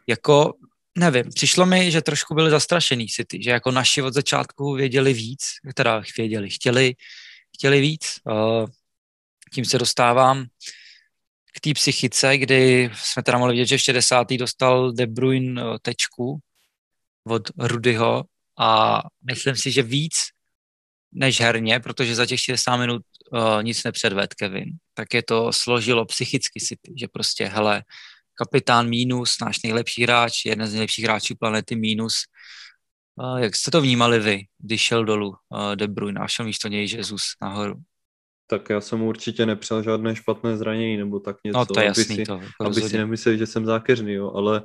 [0.07, 0.53] Jako
[0.99, 5.41] nevím, přišlo mi, že trošku byli zastrašený City, že jako naši od začátku věděli víc,
[5.75, 6.93] teda věděli, chtěli,
[7.57, 8.19] chtěli víc.
[9.53, 10.45] Tím se dostávám
[11.53, 14.33] k té psychice, kdy jsme teda mohli vidět, že v 60.
[14.33, 16.39] dostal De Bruyne tečku
[17.23, 18.23] od Rudyho
[18.59, 20.13] a myslím si, že víc
[21.11, 26.05] než herně, protože za těch 60 minut uh, nic nepředved Kevin, tak je to složilo
[26.05, 27.83] psychicky City, že prostě, hele,
[28.39, 32.13] kapitán mínus, náš nejlepší hráč, jeden z nejlepších hráčů planety mínus.
[33.37, 35.35] Jak jste to vnímali vy, když šel dolů
[35.75, 37.75] De Bruyne a šel místo něj Jesus nahoru?
[38.47, 41.59] Tak já jsem určitě nepřál žádné špatné zranění nebo tak něco.
[41.59, 44.31] No to je jasný, aby si, to, jako aby si nemyslel, že jsem zákeřný, jo,
[44.31, 44.63] ale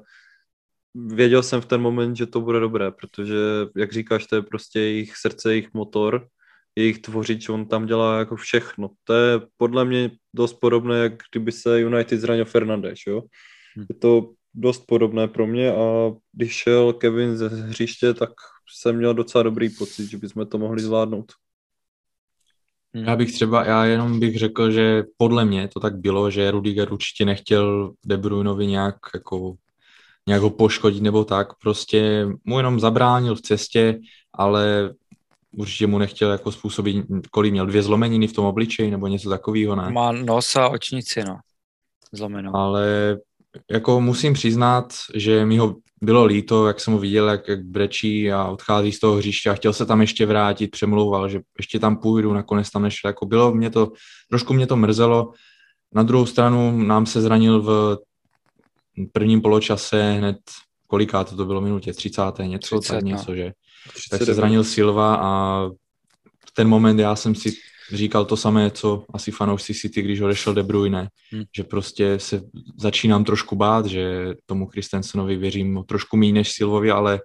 [0.95, 3.37] věděl jsem v ten moment, že to bude dobré, protože,
[3.77, 6.29] jak říkáš, to je prostě jejich srdce, jejich motor,
[6.77, 8.91] jejich tvořič, on tam dělá jako všechno.
[9.05, 13.23] To je podle mě dost podobné, jak kdyby se United zranil Fernandes, jo.
[13.77, 18.31] Je to dost podobné pro mě a když šel Kevin ze hřiště, tak
[18.75, 21.33] jsem měl docela dobrý pocit, že bychom to mohli zvládnout.
[22.95, 26.93] Já bych třeba, já jenom bych řekl, že podle mě to tak bylo, že Rudiger
[26.93, 29.55] určitě nechtěl De Bruynovi nějak jako
[30.27, 34.01] nějak ho poškodit nebo tak, prostě mu jenom zabránil v cestě,
[34.33, 34.95] ale
[35.57, 39.77] určitě mu nechtěl jako způsobit, kolik měl, dvě zlomeniny v tom obličeji nebo něco takového,
[39.77, 39.91] ne?
[39.91, 41.39] Má nos a očnici, no,
[42.13, 42.57] zlomenou.
[42.57, 43.19] Ale
[43.71, 48.33] jako musím přiznat, že mi ho bylo líto, jak jsem ho viděl, jak, jak brečí
[48.33, 51.97] a odchází z toho hřiště a chtěl se tam ještě vrátit, přemlouval, že ještě tam
[51.97, 53.09] půjdu, nakonec tam nešel.
[53.09, 53.93] Jako bylo mě to,
[54.29, 55.33] trošku mě to mrzelo.
[55.95, 57.99] Na druhou stranu nám se zranil v
[59.13, 60.37] prvním poločase hned,
[60.87, 62.23] koliká to bylo minutě, 30.
[62.43, 63.11] něco, 30, tak no.
[63.11, 63.53] něco, že?
[63.95, 65.63] 30, tak se zranil Silva a
[66.49, 67.53] v ten moment já jsem si
[67.93, 71.43] říkal to samé, co asi fanoušci City, když odešel De Bruyne, hmm.
[71.57, 72.41] že prostě se
[72.79, 77.21] začínám trošku bát, že tomu Christensenovi věřím trošku méně než Silvovi, ale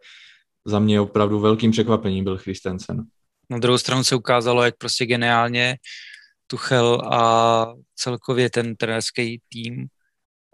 [0.65, 3.03] za mě opravdu velkým překvapením byl Christensen.
[3.49, 5.77] Na druhou stranu se ukázalo, jak prostě geniálně
[6.47, 9.87] Tuchel a celkově ten trenerský tým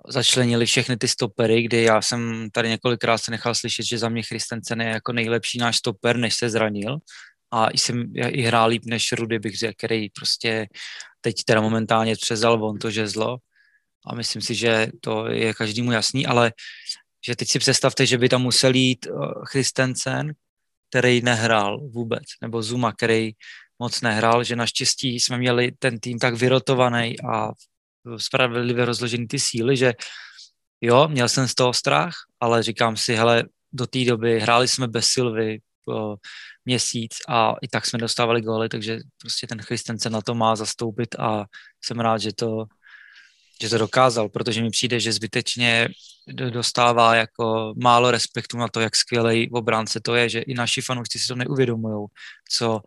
[0.08, 4.24] začlenili všechny ty stopery, kdy já jsem tady několikrát se nechal slyšet, že za mě
[4.24, 6.98] Christensen je jako nejlepší náš stoper, než se zranil
[7.56, 10.68] a jsem i hrál líp než Rudy, bych řekl, který prostě
[11.22, 13.38] teď teda momentálně přezal on to žezlo.
[14.06, 16.54] A myslím si, že to je každému jasný, ale
[17.28, 19.12] že teď si představte, že by tam musel jít eh,
[19.48, 20.34] Christensen,
[20.90, 23.32] který nehrál vůbec, nebo Zuma, který
[23.80, 27.52] moc nehrál, že naštěstí jsme měli ten tým tak vyrotovaný a
[28.18, 29.94] spravedlivě rozložený ty síly, že
[30.82, 34.88] jo, měl jsem z toho strach, ale říkám si, hele, do té doby hráli jsme
[34.88, 35.60] bez Silvy,
[36.66, 41.16] měsíc a i tak jsme dostávali góly, takže prostě ten Christensen na to má zastoupit
[41.20, 41.46] a
[41.84, 42.66] jsem rád, že to,
[43.62, 45.90] že to dokázal, protože mi přijde, že zbytečně
[46.50, 51.20] dostává jako málo respektu na to, jak skvělý obránce to je, že i naši fanoušci
[51.20, 52.08] si to neuvědomují,
[52.50, 52.82] co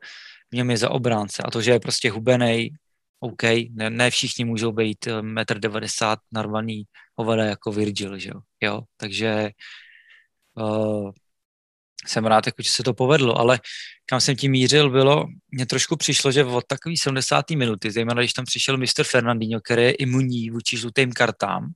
[0.51, 2.71] v něm je za obránce a to, že je prostě hubený,
[3.21, 6.85] OK, ne, ne všichni můžou být 1,90 m narvaný
[7.17, 8.81] hovada jako Virgil, že jo, jo?
[8.97, 9.51] takže
[10.55, 11.11] uh,
[12.07, 13.61] jsem rád, jako, že se to povedlo, ale
[14.07, 17.51] kam jsem tím mířil, bylo, mně trošku přišlo, že od takový 70.
[17.51, 19.05] minuty, zejména když tam přišel Mr.
[19.05, 21.73] Fernandinho, který je imunní vůči žlutým kartám,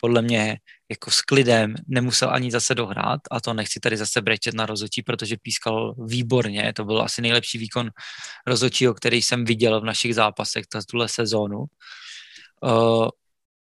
[0.00, 0.58] podle mě
[0.90, 5.02] jako s klidem nemusel ani zase dohrát a to nechci tady zase brečet na rozhodčí,
[5.02, 7.90] protože pískal výborně, to byl asi nejlepší výkon
[8.46, 13.08] rozhodčího, který jsem viděl v našich zápasech za tuhle sezónu, uh,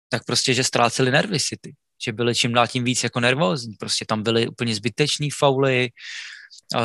[0.08, 4.04] tak prostě, že ztráceli nervy City, že byli čím dál tím víc jako nervózní, prostě
[4.04, 5.90] tam byly úplně zbyteční fauly,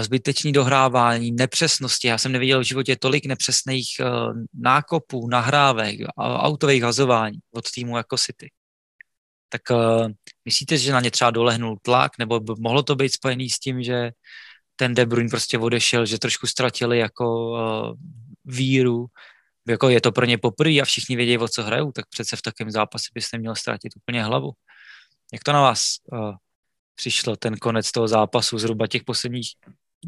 [0.01, 2.07] zbytečný dohrávání, nepřesnosti.
[2.07, 8.17] Já jsem neviděl v životě tolik nepřesných uh, nákopů, nahrávek, autových hazování od týmu jako
[8.17, 8.49] City
[9.49, 10.11] tak uh,
[10.45, 13.83] myslíte, že na ně třeba dolehnul tlak, nebo by mohlo to být spojený s tím,
[13.83, 14.11] že
[14.75, 17.95] ten De Bruyne prostě odešel, že trošku ztratili jako uh,
[18.45, 19.05] víru,
[19.67, 22.41] jako je to pro ně poprvé a všichni vědí, o co hrajou, tak přece v
[22.41, 24.51] takovém zápase byste měl ztratit úplně hlavu.
[25.33, 26.35] Jak to na vás uh,
[26.95, 29.47] přišlo, ten konec toho zápasu, zhruba těch posledních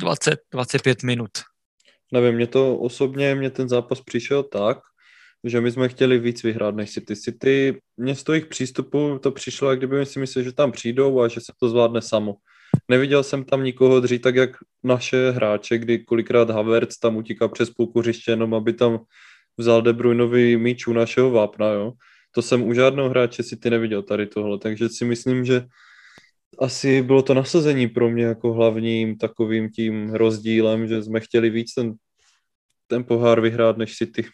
[0.02, 1.30] 20-25 minut?
[2.12, 4.78] Nevím, mě to osobně, mě ten zápas přišel tak,
[5.44, 7.16] že my jsme chtěli víc vyhrát než City.
[7.16, 11.28] City, mě z toho přístupu to přišlo, jak kdyby si mysleli, že tam přijdou a
[11.28, 12.36] že se to zvládne samo.
[12.88, 14.50] Neviděl jsem tam nikoho dřít tak, jak
[14.84, 19.00] naše hráče, kdy kolikrát Havertz tam utíká přes půlku hřiště, jenom aby tam
[19.58, 21.94] vzal De Bruynovi míč u našeho vápna, jo.
[22.32, 25.66] To jsem u žádného hráče City neviděl tady tohle, takže si myslím, že
[26.60, 31.74] asi bylo to nasazení pro mě jako hlavním takovým tím rozdílem, že jsme chtěli víc
[31.74, 31.94] ten,
[32.88, 34.26] ten pohár vyhrát než City.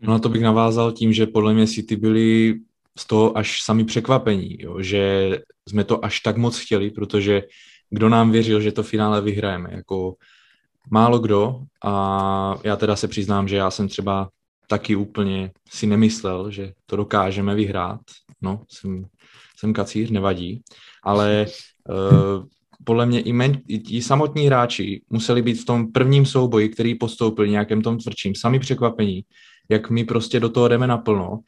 [0.00, 2.54] No na to bych navázal tím, že podle mě City byli
[2.98, 5.30] z toho až sami překvapení, jo, že
[5.68, 7.42] jsme to až tak moc chtěli, protože
[7.90, 10.14] kdo nám věřil, že to finále vyhrajeme, jako
[10.90, 14.30] málo kdo a já teda se přiznám, že já jsem třeba
[14.72, 18.00] taky úplně si nemyslel, že to dokážeme vyhrát,
[18.42, 19.04] no, jsem,
[19.56, 20.62] jsem kacíř, nevadí,
[21.04, 21.46] ale
[21.88, 22.44] uh,
[22.84, 26.94] podle mě i, men, i, i samotní hráči museli být v tom prvním souboji, který
[26.94, 29.24] postoupil nějakém tom tvrdším, sami překvapení,
[29.68, 31.40] jak my prostě do toho jdeme naplno,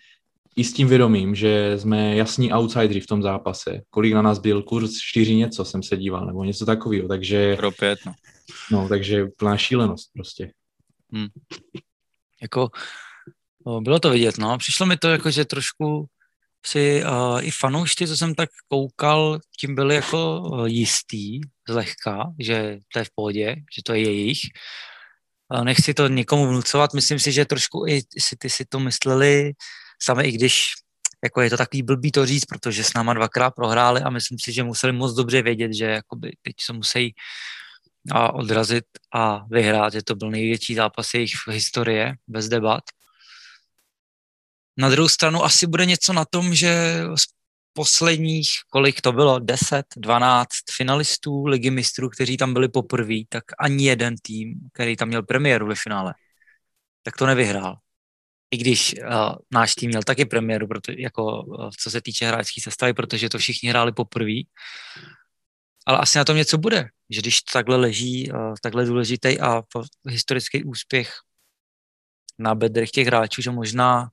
[0.56, 3.80] i s tím vědomím, že jsme jasní outsideri v tom zápase.
[3.90, 7.56] Kolik na nás byl kurz, čtyři něco jsem se díval, nebo něco takového, takže...
[7.56, 8.12] Pro pět, no.
[8.70, 10.52] No, takže plná šílenost prostě.
[11.12, 11.28] Hmm.
[12.42, 12.68] Jako,
[13.80, 14.58] bylo to vidět, no.
[14.58, 16.06] Přišlo mi to jako, že trošku
[16.66, 22.78] si uh, i fanoušci, co jsem tak koukal, tím byli jako uh, jistý, zlehka, že
[22.92, 24.40] to je v pohodě, že to je jejich
[25.62, 29.52] nechci to někomu vnucovat, myslím si, že trošku i si ty si to mysleli
[30.02, 30.72] sami, i když
[31.24, 34.52] jako je to takový blbý to říct, protože s náma dvakrát prohráli a myslím si,
[34.52, 37.14] že museli moc dobře vědět, že jakoby teď se musí
[38.12, 42.84] a odrazit a vyhrát, že to byl největší zápas jejich historie, bez debat.
[44.76, 47.02] Na druhou stranu asi bude něco na tom, že
[47.72, 53.84] posledních, kolik to bylo, 10, 12 finalistů ligy mistrů, kteří tam byli poprvé, tak ani
[53.84, 56.14] jeden tým, který tam měl premiéru ve finále,
[57.02, 57.76] tak to nevyhrál.
[58.50, 62.60] I když uh, náš tým měl taky premiéru, proto, jako, uh, co se týče hráčské
[62.60, 64.40] sestavy, protože to všichni hráli poprvé.
[65.86, 69.62] Ale asi na tom něco bude, že když takhle leží uh, takhle důležitý a
[70.08, 71.14] historický úspěch
[72.38, 74.10] na bedrech těch hráčů, že možná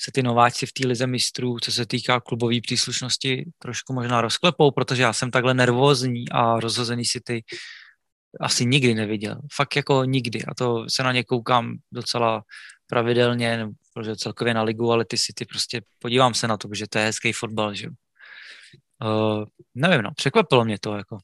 [0.00, 4.70] se ty nováčci v té lize mistrů, co se týká klubové příslušnosti, trošku možná rozklepou,
[4.70, 7.44] protože já jsem takhle nervózní a rozhozený si ty
[8.40, 9.40] asi nikdy neviděl.
[9.54, 10.44] Fakt jako nikdy.
[10.44, 12.42] A to se na ně koukám docela
[12.86, 16.86] pravidelně, protože celkově na ligu, ale ty si ty prostě podívám se na to, že
[16.88, 17.88] to je hezký fotbal, že
[19.04, 21.18] uh, nevím, no, překvapilo mě to, jako.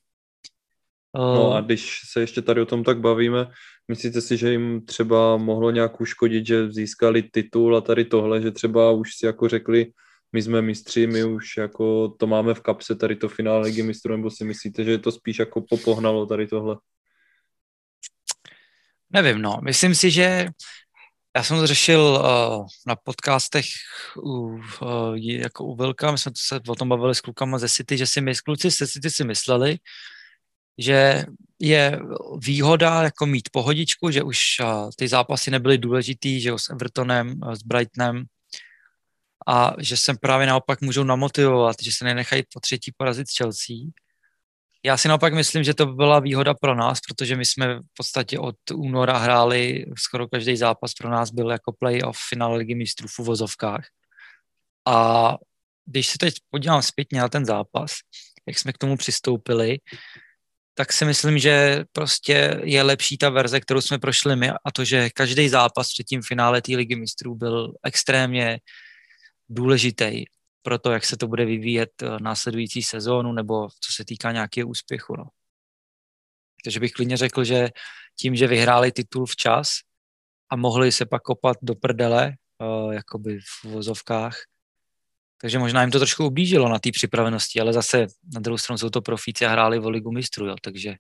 [1.14, 3.46] No a když se ještě tady o tom tak bavíme,
[3.88, 8.50] Myslíte si, že jim třeba mohlo nějak uškodit, že získali titul a tady tohle, že
[8.50, 9.92] třeba už si jako řekli,
[10.32, 14.16] my jsme mistři, my už jako to máme v kapse, tady to finále ligy mistrů,
[14.16, 16.76] nebo si myslíte, že je to spíš jako popohnalo tady tohle?
[19.10, 19.58] Nevím, no.
[19.62, 20.48] Myslím si, že
[21.36, 23.64] já jsem to řešil uh, na podcastech
[24.16, 24.60] u, uh,
[25.16, 28.20] jako u Vilka, my jsme se o tom bavili s klukama ze City, že si
[28.20, 29.78] my, kluci ze City si mysleli,
[30.78, 31.24] že
[31.58, 32.00] je
[32.38, 34.38] výhoda jako mít pohodičku, že už
[34.96, 38.24] ty zápasy nebyly důležitý, že s Evertonem, s Brightonem
[39.46, 43.76] a že se právě naopak můžou namotivovat, že se nenechají po třetí porazit s Chelsea.
[44.84, 48.38] Já si naopak myslím, že to byla výhoda pro nás, protože my jsme v podstatě
[48.38, 53.18] od února hráli skoro každý zápas pro nás byl jako playoff finále ligy mistrů v
[53.18, 53.86] uvozovkách.
[54.86, 55.34] A
[55.86, 57.92] když se teď podívám zpětně na ten zápas,
[58.46, 59.78] jak jsme k tomu přistoupili,
[60.74, 64.84] tak si myslím, že prostě je lepší ta verze, kterou jsme prošli my a to,
[64.84, 68.60] že každý zápas v třetím finále té ligy mistrů byl extrémně
[69.48, 70.24] důležitý
[70.62, 74.68] pro to, jak se to bude vyvíjet eh, následující sezónu nebo co se týká nějakého
[74.68, 75.16] úspěchu.
[75.16, 75.24] No.
[76.64, 77.68] Takže bych klidně řekl, že
[78.18, 79.68] tím, že vyhráli titul včas
[80.50, 84.36] a mohli se pak kopat do prdele, uh, jakoby v vozovkách,
[85.42, 88.90] takže možná jim to trošku ublížilo na té připravenosti, ale zase na druhou stranu jsou
[88.90, 90.94] to profíci a hráli o ligu mistrů, jo, takže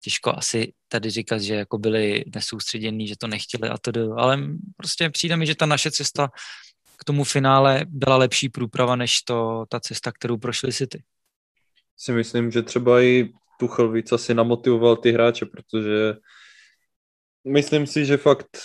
[0.00, 4.38] těžko asi tady říkat, že jako byli nesoustředění, že to nechtěli a to, ale
[4.76, 6.28] prostě přijde mi, že ta naše cesta
[6.96, 11.02] k tomu finále byla lepší průprava, než to ta cesta, kterou prošli City.
[11.96, 16.14] Si myslím, že třeba i Tuchel víc asi namotivoval ty hráče, protože
[17.44, 18.58] myslím si, že fakt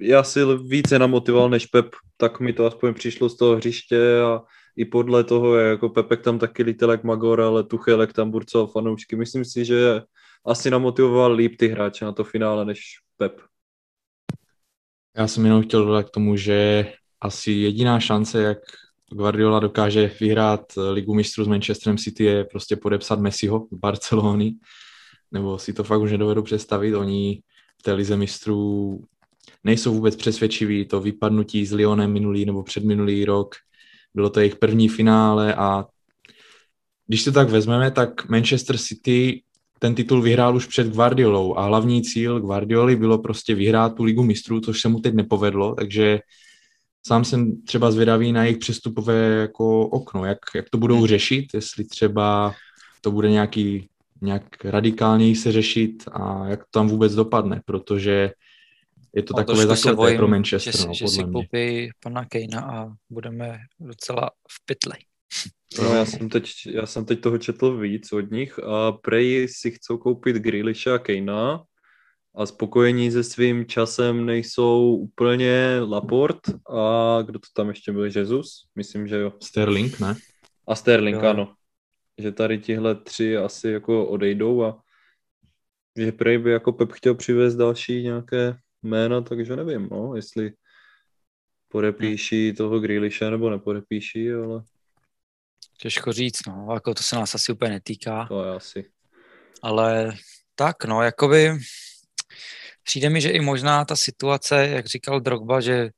[0.00, 1.86] já si více namotivoval než Pep,
[2.16, 4.40] tak mi to aspoň přišlo z toho hřiště a
[4.76, 9.16] i podle toho, jako Pepek tam taky lítel jak Magor, ale Tuchelek tam burcoval fanoušky.
[9.16, 10.02] Myslím si, že
[10.46, 12.82] asi namotivoval líp ty hráče na to finále než
[13.16, 13.40] Pep.
[15.16, 16.86] Já jsem jenom chtěl dodat k tomu, že
[17.20, 18.58] asi jediná šance, jak
[19.12, 20.60] Guardiola dokáže vyhrát
[20.90, 24.54] ligu mistrů s Manchesterem City je prostě podepsat Messiho z Barcelony,
[25.32, 26.94] nebo si to fakt už nedovedu představit.
[26.94, 27.42] Oni
[27.80, 28.98] v té lize mistrů
[29.64, 30.84] nejsou vůbec přesvědčiví.
[30.84, 33.54] To vypadnutí s Lyonem minulý nebo předminulý rok,
[34.14, 35.84] bylo to jejich první finále a
[37.06, 39.42] když to tak vezmeme, tak Manchester City
[39.78, 44.22] ten titul vyhrál už před Guardiolou a hlavní cíl Guardioli bylo prostě vyhrát tu ligu
[44.22, 46.20] mistrů, což se mu teď nepovedlo, takže
[47.06, 51.06] sám jsem třeba zvědavý na jejich přestupové jako okno, jak, jak to budou hmm.
[51.06, 52.54] řešit, jestli třeba
[53.00, 53.88] to bude nějaký
[54.22, 58.30] nějak radikálněji se řešit a jak to tam vůbec dopadne, protože
[59.16, 60.76] je to no, takové zakleté pro Manchester.
[60.76, 64.98] Že, no, že si koupí pana Kejna a budeme docela v pytli.
[65.82, 69.70] No, já jsem, teď, já jsem teď toho četl víc od nich a prej si
[69.70, 71.62] chcou koupit Grealisha a Kejna
[72.34, 76.38] a spokojení se svým časem nejsou úplně Laport
[76.70, 78.66] a kdo to tam ještě byl, Jesus?
[78.74, 79.32] Myslím, že jo.
[79.42, 80.16] Sterling, ne?
[80.68, 81.28] A Sterling, jo.
[81.28, 81.54] ano.
[82.18, 84.82] Že tady tihle tři asi jako odejdou a
[85.96, 90.52] že prej by jako Pep chtěl přivést další nějaké jména, takže nevím, no, jestli
[91.68, 92.56] podepíší hmm.
[92.56, 94.62] toho Grealisha nebo nepodepíší, ale...
[95.78, 98.26] Těžko říct, no, jako to se nás asi úplně netýká.
[98.26, 98.90] To je asi.
[99.62, 100.12] Ale
[100.54, 101.58] tak, no, jakoby
[102.82, 105.90] přijde mi, že i možná ta situace, jak říkal Drogba, že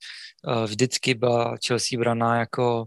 [0.47, 2.87] uh, vždycky byla Chelsea braná jako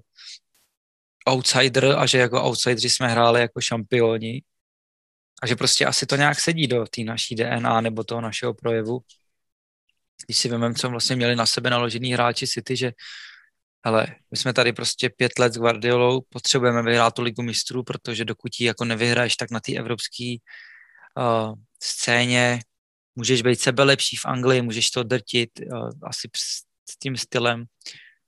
[1.28, 4.42] outsider a že jako outsideri jsme hráli jako šampioni
[5.44, 9.00] a že prostě asi to nějak sedí do té naší DNA nebo toho našeho projevu
[10.26, 12.92] když si vememe, co vlastně měli na sebe naložený hráči City, že
[13.86, 18.26] hele, my jsme tady prostě pět let s Guardiolou, potřebujeme vyhrát tu ligu mistrů, protože
[18.26, 20.36] dokud ji jako nevyhraješ, tak na té evropské
[21.18, 22.60] uh, scéně
[23.16, 26.30] můžeš být sebe lepší v Anglii, můžeš to drtit uh, asi
[26.90, 27.66] s tím stylem,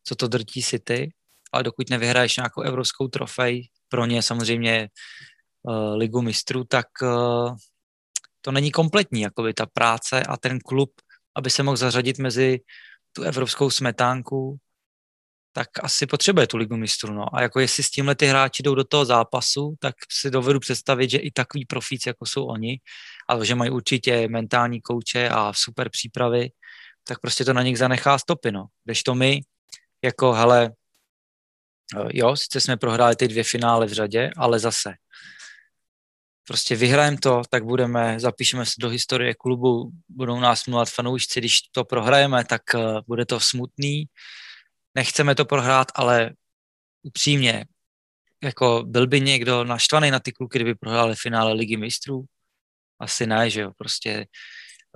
[0.03, 1.13] co to drtí City,
[1.51, 4.89] ale dokud nevyhraješ nějakou evropskou trofej, pro ně samozřejmě
[5.63, 7.55] uh, ligu mistrů, tak uh,
[8.41, 10.91] to není kompletní, jakoby ta práce a ten klub
[11.37, 12.59] aby se mohl zařadit mezi
[13.11, 14.57] tu evropskou smetánku,
[15.51, 17.13] tak asi potřebuje tu ligu mistrů.
[17.13, 17.35] No.
[17.35, 21.09] A jako jestli s tímhle ty hráči jdou do toho zápasu, tak si dovedu představit,
[21.09, 22.79] že i takový profíci, jako jsou oni,
[23.27, 26.49] ale že mají určitě mentální kouče a super přípravy,
[27.07, 28.51] tak prostě to na nich zanechá stopy.
[28.51, 28.65] No.
[28.83, 29.41] Když to my,
[30.03, 30.71] jako hele,
[32.09, 34.93] jo, sice jsme prohráli ty dvě finále v řadě, ale zase
[36.47, 41.61] prostě vyhrajeme to, tak budeme, zapíšeme se do historie klubu, budou nás milovat fanoušci, když
[41.61, 44.05] to prohrajeme, tak uh, bude to smutný.
[44.95, 46.31] Nechceme to prohrát, ale
[47.03, 47.65] upřímně,
[48.43, 52.25] jako byl by někdo naštvaný na ty kluky, kdyby prohráli finále ligy mistrů?
[52.99, 54.27] Asi ne, že jo, prostě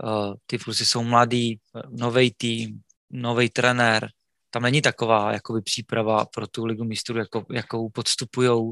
[0.04, 1.60] uh, ty kluci jsou mladí,
[1.90, 4.10] nový tým, nový trenér,
[4.50, 8.72] tam není taková jakoby příprava pro tu ligu mistrů, jako, jakou podstupujou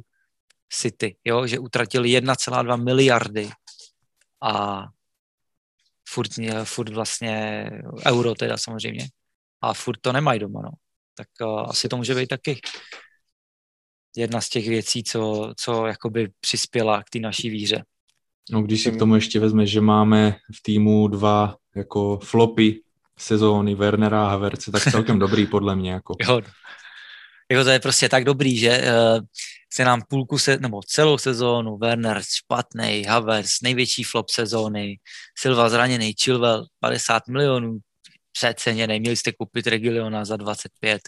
[0.69, 3.49] City, jo, že utratili 1,2 miliardy
[4.41, 4.83] a
[6.09, 6.31] furt,
[6.63, 7.65] furt vlastně
[8.05, 9.07] euro teda samozřejmě
[9.61, 10.69] a furt to nemají doma, no.
[11.15, 12.61] Tak uh, asi to může být taky
[14.17, 17.83] jedna z těch věcí, co, co jakoby přispěla k té naší víře.
[18.51, 22.81] No, když si k tomu ještě vezme, že máme v týmu dva jako flopy
[23.17, 25.91] sezóny Wernera a Haverce, tak celkem dobrý podle mě.
[25.91, 26.15] Jako.
[26.27, 26.41] Jo,
[27.51, 29.19] jako to je prostě tak dobrý, že uh,
[29.73, 34.99] se nám půlku, se, nebo celou sezónu, Werner špatný, Havertz největší flop sezóny,
[35.37, 37.79] Silva zraněný, Chilwell 50 milionů,
[38.31, 41.01] přeceněný, měli jste koupit Regiliona za 25.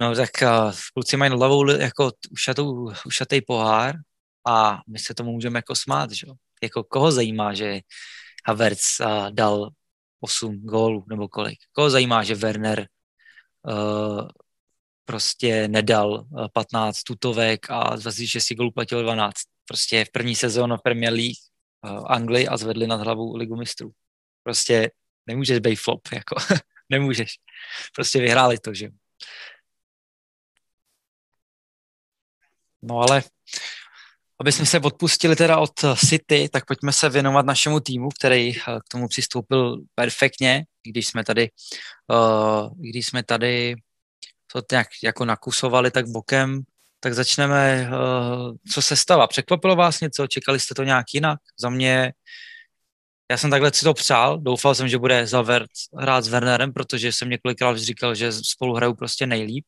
[0.00, 3.94] No tak uh, kluci mají hlavou jako ušatou, ušatý pohár
[4.46, 6.26] a my se tomu můžeme jako smát, že
[6.62, 7.80] Jako koho zajímá, že
[8.46, 9.70] Havertz uh, dal
[10.20, 11.58] 8 gólů nebo kolik?
[11.72, 12.88] Koho zajímá, že Werner
[13.62, 14.28] uh,
[15.08, 19.34] prostě nedal 15 eh, tutovek a z 26 gólů platil 12.
[19.64, 21.40] Prostě v první sezónu v Premier League
[22.06, 23.90] Anglii a zvedli nad hlavu ligu mistrů.
[24.42, 24.90] Prostě
[25.26, 26.36] nemůžeš být flop, jako
[26.88, 27.34] nemůžeš.
[27.94, 28.88] Prostě vyhráli to, že
[32.82, 33.22] No ale
[34.40, 35.72] aby jsme se odpustili teda od
[36.06, 41.24] City, tak pojďme se věnovat našemu týmu, který eh, k tomu přistoupil perfektně, když jsme
[41.24, 41.50] tady,
[42.76, 43.74] když jsme tady
[44.52, 46.62] to nějak jako nakusovali tak bokem,
[47.00, 49.26] tak začneme, uh, co se stává.
[49.26, 50.26] Překvapilo vás něco?
[50.26, 51.40] Čekali jste to nějak jinak?
[51.60, 52.12] Za mě,
[53.30, 57.12] já jsem takhle si to přál, doufal jsem, že bude Zavert hrát s Wernerem, protože
[57.12, 59.64] jsem několikrát říkal, že spolu hrajou prostě nejlíp.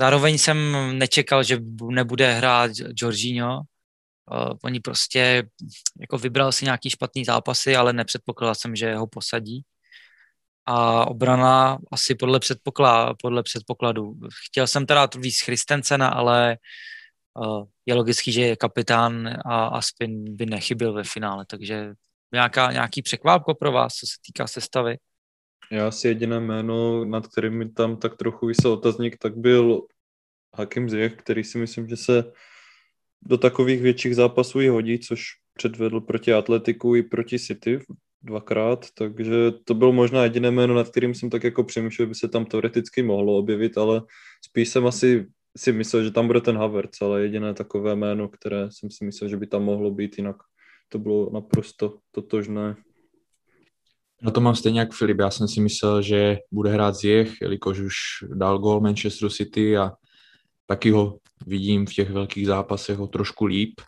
[0.00, 0.58] Zároveň jsem
[0.98, 1.58] nečekal, že
[1.90, 3.60] nebude hrát Jorginho.
[4.30, 5.44] Uh, oni prostě
[6.00, 9.62] jako vybral si nějaký špatný zápasy, ale nepředpokládal jsem, že ho posadí.
[10.66, 14.14] A obrana asi podle, předpokladu, podle předpokladu.
[14.46, 16.56] Chtěl jsem teda víc Christensena, ale
[17.34, 21.92] uh, je logický, že je kapitán a Aspin by nechybil ve finále, takže
[22.32, 24.96] nějaká, nějaký překvápko pro vás, co se týká sestavy?
[25.70, 29.82] Já si jediné jméno, nad kterým mi tam tak trochu vysel otazník, tak byl
[30.56, 32.32] Hakim Ziyech, který si myslím, že se
[33.22, 37.78] do takových větších zápasů i hodí, což předvedl proti Atletiku i proti City
[38.22, 42.28] dvakrát, takže to bylo možná jediné jméno, nad kterým jsem tak jako přemýšlel, by se
[42.28, 44.02] tam teoreticky mohlo objevit, ale
[44.44, 48.68] spíš jsem asi si myslel, že tam bude ten Havertz, ale jediné takové jméno, které
[48.70, 50.36] jsem si myslel, že by tam mohlo být, jinak
[50.88, 52.76] to bylo naprosto totožné.
[54.22, 57.78] No to mám stejně jak Filip, já jsem si myslel, že bude hrát Ziyech, jelikož
[57.78, 57.94] už
[58.34, 59.92] dal gol Manchester City a
[60.66, 63.80] taky ho vidím v těch velkých zápasech o trošku líp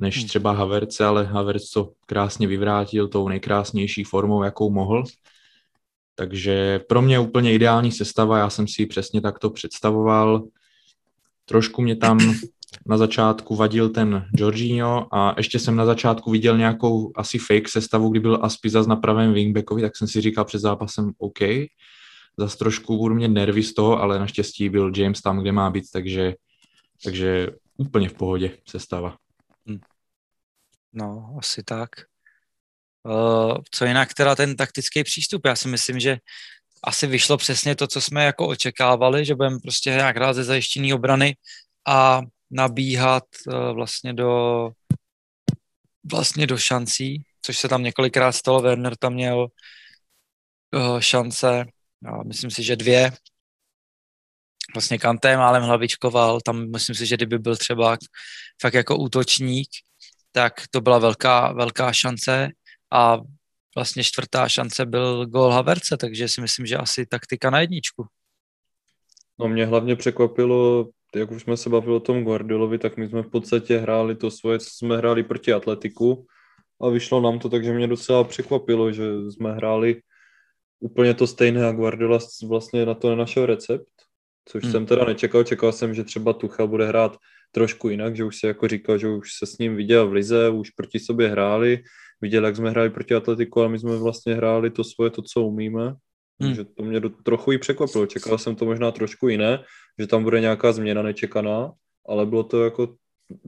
[0.00, 0.28] než hmm.
[0.28, 5.04] třeba Havertz, ale Havertz to krásně vyvrátil tou nejkrásnější formou, jakou mohl.
[6.14, 10.44] Takže pro mě úplně ideální sestava, já jsem si ji přesně takto představoval.
[11.44, 12.18] Trošku mě tam
[12.86, 18.08] na začátku vadil ten Jorginho a ještě jsem na začátku viděl nějakou asi fake sestavu,
[18.08, 21.38] kdy byl Aspizas na pravém wingbackovi, tak jsem si říkal před zápasem OK.
[22.38, 25.84] Zas trošku budu mít nervy z toho, ale naštěstí byl James tam, kde má být,
[25.92, 26.34] takže,
[27.04, 29.16] takže úplně v pohodě sestava.
[30.92, 31.90] No, asi tak.
[33.02, 35.46] Uh, co jinak teda ten taktický přístup?
[35.46, 36.18] Já si myslím, že
[36.84, 40.94] asi vyšlo přesně to, co jsme jako očekávali, že budeme prostě nějak rád ze zajištění
[40.94, 41.36] obrany
[41.88, 42.20] a
[42.50, 44.70] nabíhat uh, vlastně do
[46.12, 48.62] vlastně do šancí, což se tam několikrát stalo.
[48.62, 49.48] Werner tam měl
[50.74, 51.64] uh, šance,
[52.04, 53.12] já myslím si, že dvě.
[54.74, 57.98] Vlastně Kanté málem hlavičkoval, tam myslím si, že kdyby byl třeba
[58.60, 59.68] fakt jako útočník,
[60.32, 62.48] tak to byla velká, velká šance
[62.92, 63.18] a
[63.74, 68.06] vlastně čtvrtá šance byl gol Haverce, takže si myslím, že asi taktika na jedničku.
[69.40, 73.22] No mě hlavně překvapilo, jak už jsme se bavili o tom Guardiolovi, tak my jsme
[73.22, 76.26] v podstatě hráli to svoje, co jsme hráli proti Atletiku
[76.80, 80.02] a vyšlo nám to, takže mě docela překvapilo, že jsme hráli
[80.80, 82.18] úplně to stejné a Guardiola
[82.48, 83.92] vlastně na to nenašel recept,
[84.44, 84.72] což hmm.
[84.72, 85.44] jsem teda nečekal.
[85.44, 87.16] Čekal jsem, že třeba Tuchel bude hrát
[87.50, 90.48] trošku jinak, že už se jako říkal, že už se s ním viděl v Lize,
[90.48, 91.82] už proti sobě hráli,
[92.20, 95.42] viděl, jak jsme hráli proti Atletiku, ale my jsme vlastně hráli to svoje, to, co
[95.42, 95.84] umíme.
[95.86, 95.96] Hmm.
[96.38, 98.06] Takže to mě do, trochu i překvapilo.
[98.06, 99.64] Čekal jsem to možná trošku jiné,
[99.98, 101.72] že tam bude nějaká změna nečekaná,
[102.08, 102.94] ale bylo to jako,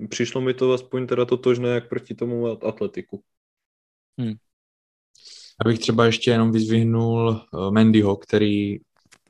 [0.09, 3.23] přišlo mi to aspoň teda totožné, jak proti tomu Atletiku.
[4.21, 4.35] Hmm.
[5.65, 8.79] Abych třeba ještě jenom vyzvihnul eh, Mendyho, který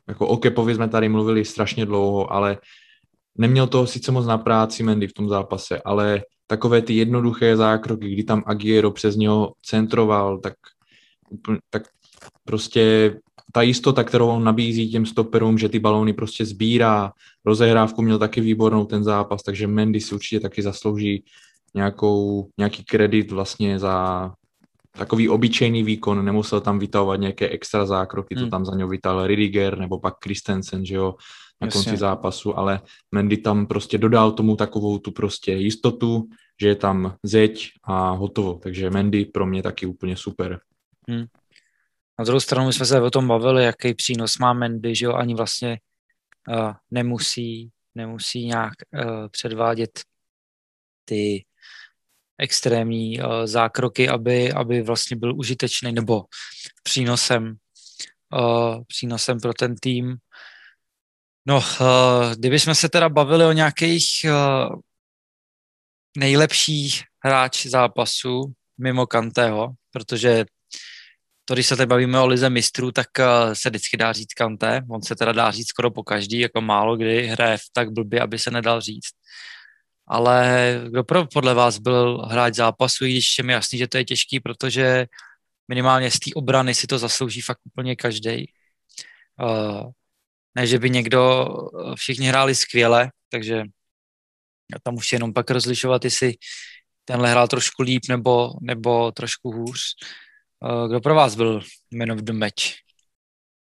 [0.09, 2.59] jako o Kepovi jsme tady mluvili strašně dlouho, ale
[3.39, 8.11] neměl toho sice moc na práci Mendy v tom zápase, ale takové ty jednoduché zákroky,
[8.11, 10.55] kdy tam Agiero přes něho centroval, tak,
[11.71, 11.83] tak
[12.45, 13.15] prostě
[13.53, 17.13] ta jistota, kterou on nabízí těm stoperům, že ty balóny prostě sbírá,
[17.45, 21.25] rozehrávku měl taky výbornou ten zápas, takže Mendy si určitě taky zaslouží
[21.75, 24.31] nějakou, nějaký kredit vlastně za
[24.99, 28.45] takový obyčejný výkon, nemusel tam vytahovat nějaké extra zákroky, hmm.
[28.45, 31.15] to tam za něho vytal Ridiger nebo pak Christensen, že jo,
[31.63, 31.83] na Jasně.
[31.85, 32.81] konci zápasu, ale
[33.13, 36.29] Mendy tam prostě dodal tomu takovou tu prostě jistotu,
[36.61, 40.61] že je tam zeď a hotovo, takže Mendy pro mě taky úplně super.
[41.09, 41.25] Hmm.
[42.19, 45.35] Na druhou stranu jsme se o tom bavili, jaký přínos má Mendy, že jo, ani
[45.35, 45.79] vlastně
[46.49, 50.01] uh, nemusí, nemusí nějak uh, předvádět
[51.05, 51.45] ty
[52.39, 56.25] extrémní uh, zákroky, aby, aby vlastně byl užitečný nebo
[56.83, 57.57] přínosem,
[58.35, 60.17] uh, přínosem pro ten tým.
[61.47, 64.81] No, uh, kdybychom se teda bavili o nějakých uh,
[66.17, 70.45] nejlepších hráč zápasu mimo Kanteho, protože
[71.45, 74.83] to, když se tady bavíme o lize mistrů, tak uh, se vždycky dá říct Kante.
[74.91, 78.39] On se teda dá říct skoro po každý, jako málo kdy hraje tak blbě, aby
[78.39, 79.13] se nedal říct
[80.07, 83.97] ale kdo pro, podle vás byl hráč zápasu, i když je mi jasný, že to
[83.99, 85.07] je těžký, protože
[85.69, 88.53] minimálně z té obrany si to zaslouží fakt úplně každý.
[89.43, 89.91] Uh,
[90.55, 91.49] ne, že by někdo,
[91.97, 93.63] všichni hráli skvěle, takže
[94.83, 96.35] tam už jenom pak rozlišovat, jestli
[97.05, 99.81] tenhle hrál trošku líp nebo, nebo trošku hůř.
[100.61, 101.61] Uh, kdo pro vás byl
[101.95, 102.63] man of the match?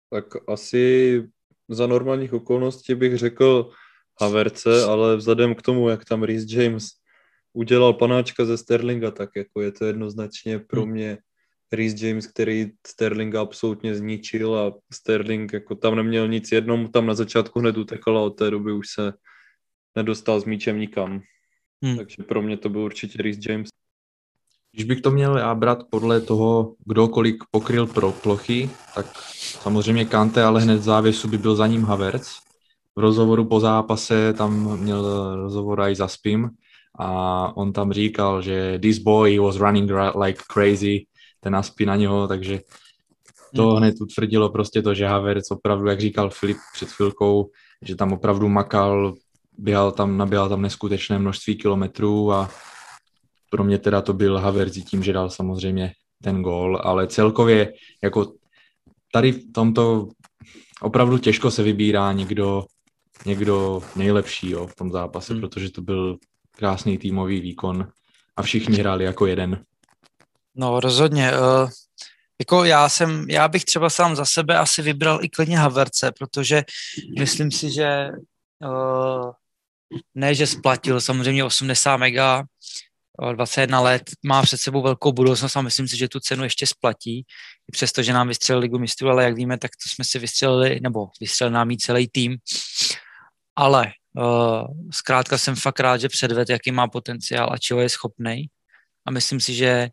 [0.10, 1.24] Tak asi
[1.70, 3.72] za normálních okolností bych řekl
[4.22, 6.88] Haverce, ale vzhledem k tomu, jak tam Rhys James
[7.54, 10.92] udělal panáčka ze Sterlinga, tak jako je to jednoznačně pro hmm.
[10.92, 11.18] mě
[11.72, 17.14] Rhys James, který Sterlinga absolutně zničil a Sterling jako tam neměl nic, jednou tam na
[17.14, 19.14] začátku hned utekl a od té doby už se
[19.96, 21.22] nedostal s míčem nikam.
[21.84, 21.98] Hmm.
[21.98, 23.70] Takže pro mě to byl určitě Rhys James.
[24.72, 29.06] Když bych to měl já brát podle toho, kdo kolik pokryl pro plochy, tak
[29.62, 32.30] samozřejmě Kante, ale hned v závěsu by byl za ním Havertz.
[32.96, 36.50] V rozhovoru po zápase tam měl rozhovor i za Spim
[37.00, 39.92] a on tam říkal, že this boy was running
[40.24, 41.06] like crazy,
[41.44, 42.60] ten Aspi na něho, takže
[43.56, 43.78] to hmm.
[43.78, 47.50] hned utvrdilo prostě to, že Havertz opravdu, jak říkal Filip před chvilkou,
[47.86, 49.14] že tam opravdu makal,
[49.58, 52.50] běhal tam, naběhal tam neskutečné množství kilometrů a
[53.50, 55.92] pro mě teda to byl Havertz tím, že dal samozřejmě
[56.24, 57.74] ten gól, ale celkově
[58.04, 58.34] jako
[59.12, 60.08] tady v tomto
[60.82, 62.66] opravdu těžko se vybírá někdo,
[63.26, 65.42] někdo nejlepší jo, v tom zápase, hmm.
[65.42, 66.18] protože to byl
[66.52, 67.88] krásný týmový výkon
[68.38, 69.64] a všichni hráli jako jeden.
[70.56, 71.32] No rozhodně.
[71.32, 71.70] Uh,
[72.40, 76.64] jako já jsem, já bych třeba sám za sebe asi vybral i klidně Haverce, protože
[77.20, 78.10] myslím si, že
[78.66, 79.32] uh,
[80.16, 82.44] ne, že splatil samozřejmě 80 mega,
[83.34, 87.20] 21 let, má před sebou velkou budoucnost a myslím si, že tu cenu ještě splatí,
[87.70, 90.80] i přesto, že nám vystřelil ligu mistrů, ale jak víme, tak to jsme si vystřelili,
[90.80, 92.38] nebo vystřelil nám celý tým.
[93.56, 98.46] Ale uh, zkrátka jsem fakt rád, že předved, jaký má potenciál a čeho je schopný.
[99.06, 99.90] A myslím si, že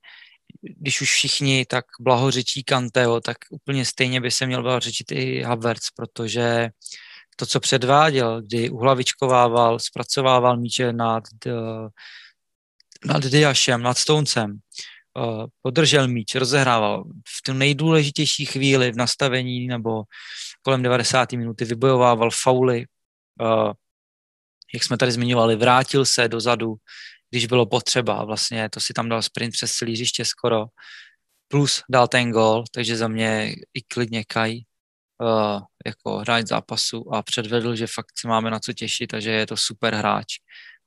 [0.63, 5.91] když už všichni tak blahořečí Kanteo, tak úplně stejně by se měl blahořečit i Havertz,
[5.97, 6.71] protože
[7.37, 11.89] to, co předváděl, kdy uhlavičkovával, zpracovával míče nad, eh,
[13.05, 20.03] nad Diašem, nad Stoncem, eh, podržel míč, rozehrával v tu nejdůležitější chvíli v nastavení nebo
[20.63, 21.37] kolem 90.
[21.37, 22.85] minuty vybojovával fauly,
[23.41, 23.73] eh,
[24.75, 26.75] jak jsme tady zmiňovali, vrátil se dozadu,
[27.31, 28.25] když bylo potřeba.
[28.25, 30.67] Vlastně to si tam dal sprint přes celý hřiště skoro.
[31.49, 37.23] Plus dal ten gol, takže za mě i klidně Kaj uh, jako hráč zápasu a
[37.23, 40.27] předvedl, že fakt se máme na co těšit a že je to super hráč.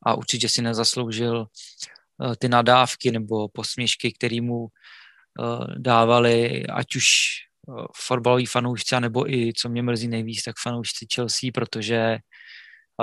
[0.05, 4.69] A určitě si nezasloužil uh, ty nadávky nebo posměšky, které mu uh,
[5.77, 7.05] dávali, ať už
[7.95, 12.17] fotbaloví fanoušci, nebo i, co mě mrzí nejvíc, tak fanoušci Chelsea, protože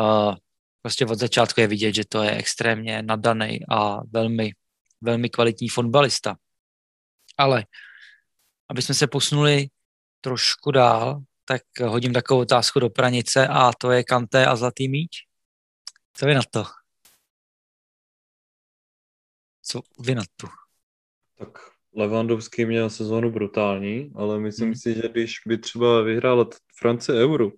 [0.00, 0.34] uh,
[0.82, 4.52] prostě od začátku je vidět, že to je extrémně nadaný a velmi,
[5.00, 6.36] velmi kvalitní fotbalista.
[7.38, 7.64] Ale
[8.70, 9.66] aby jsme se posunuli
[10.20, 15.10] trošku dál, tak hodím takovou otázku do pranice a to je Kanté a Zlatý míč.
[16.12, 16.64] Co vy na to?
[19.62, 20.46] Co vy na to?
[21.38, 21.58] Tak
[21.96, 24.74] Levandovský měl sezónu brutální, ale myslím hmm.
[24.74, 27.50] si, že když by třeba vyhrál France Euro,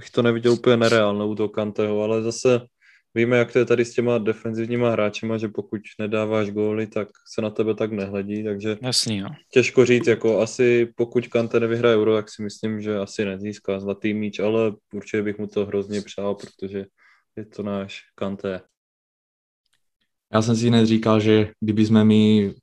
[0.00, 2.60] bych to neviděl úplně nereálnou toho Kanteho, ale zase
[3.14, 7.42] víme, jak to je tady s těma defenzivníma hráčema, že pokud nedáváš góly, tak se
[7.42, 9.28] na tebe tak nehledí, takže Jasný, jo.
[9.52, 14.14] těžko říct, jako asi pokud Kante nevyhraje Euro, tak si myslím, že asi nezíská zlatý
[14.14, 16.84] míč, ale určitě bych mu to hrozně přál, protože
[17.36, 18.60] je to náš Kante.
[20.32, 22.54] Já jsem si hned říkal, že kdyby jsme mi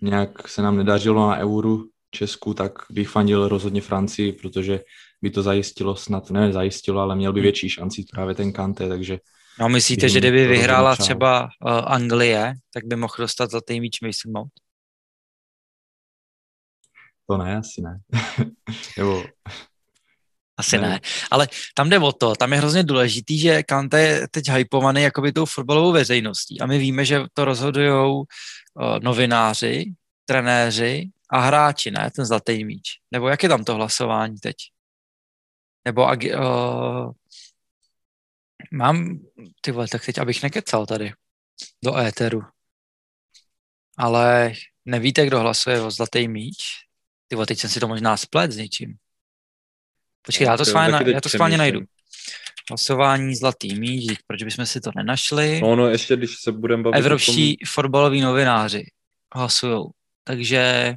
[0.00, 1.78] nějak se nám nedařilo na Euro
[2.10, 4.80] Česku, tak bych fandil rozhodně Francii, protože
[5.22, 7.42] by to zajistilo snad, ne zajistilo, ale měl by hmm.
[7.42, 9.18] větší šanci právě ten Kante, takže
[9.60, 14.00] No myslíte, že kdyby vyhrála třeba uh, Anglie, tak by mohl dostat za tým míč
[14.00, 14.52] Mason Mount?
[17.26, 18.00] To ne, asi ne.
[18.98, 19.24] Nebo...
[20.56, 20.88] Asi ne.
[20.88, 21.00] ne.
[21.30, 25.32] Ale tam jde o to, tam je hrozně důležitý, že Kante je teď hypovaný jakoby
[25.32, 28.24] tou fotbalovou veřejností a my víme, že to rozhodují uh,
[29.02, 29.92] novináři,
[30.24, 32.88] trenéři a hráči, ne, ten zlatý míč.
[33.10, 34.56] Nebo jak je tam to hlasování teď?
[35.84, 37.12] Nebo uh,
[38.72, 39.18] mám,
[39.60, 41.12] ty vole, tak teď abych nekecal tady
[41.84, 42.42] do éteru.
[43.98, 44.52] Ale
[44.84, 46.56] nevíte, kdo hlasuje o Zlatý míč?
[47.28, 48.94] Ty vole, teď jsem si to možná splet s něčím.
[50.22, 51.80] Počkej, já to schválně, já to schválně najdu.
[52.70, 55.60] Hlasování Zlatý míč, proč bychom si to nenašli?
[55.60, 57.66] No, no, ještě když se budeme bavit Evropští tom...
[57.66, 58.84] fotbaloví novináři
[59.34, 59.84] hlasují.
[60.24, 60.94] Takže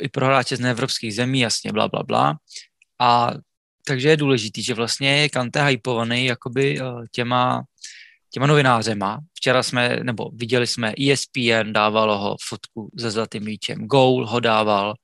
[0.00, 2.38] i pro hráče z neevropských zemí, jasně, bla, bla, bla.
[3.00, 3.30] A
[3.86, 7.64] takže je důležitý, že vlastně je Kante hypovaný jakoby eh, těma,
[8.30, 9.18] těma novinářema.
[9.34, 14.94] Včera jsme, nebo viděli jsme ESPN, dávalo ho fotku se zlatým míčem, Goal ho dával.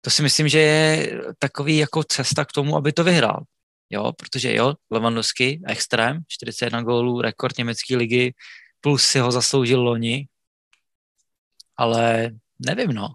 [0.00, 3.44] To si myslím, že je takový jako cesta k tomu, aby to vyhrál.
[3.90, 8.34] Jo, protože jo, Lewandowski, extrém, 41 gólů, rekord německé ligy,
[8.80, 10.28] plus si ho zasloužil loni,
[11.76, 12.30] ale
[12.66, 13.08] nevím, no.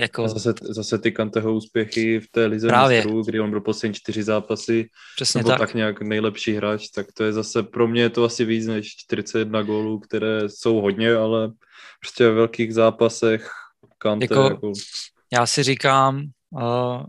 [0.00, 0.28] Jako...
[0.28, 4.88] Zase, zase ty Kanteho úspěchy v té lize mistrů, kdy on byl poslední čtyři zápasy,
[5.16, 5.58] Přesně byl tak.
[5.58, 8.96] tak nějak nejlepší hráč, tak to je zase pro mě je to asi víc než
[8.96, 11.50] 41 gólů, které jsou hodně, ale
[12.00, 13.50] prostě ve velkých zápasech
[13.98, 14.72] Kante Jako- jako...
[15.32, 17.04] Já si říkám, uh,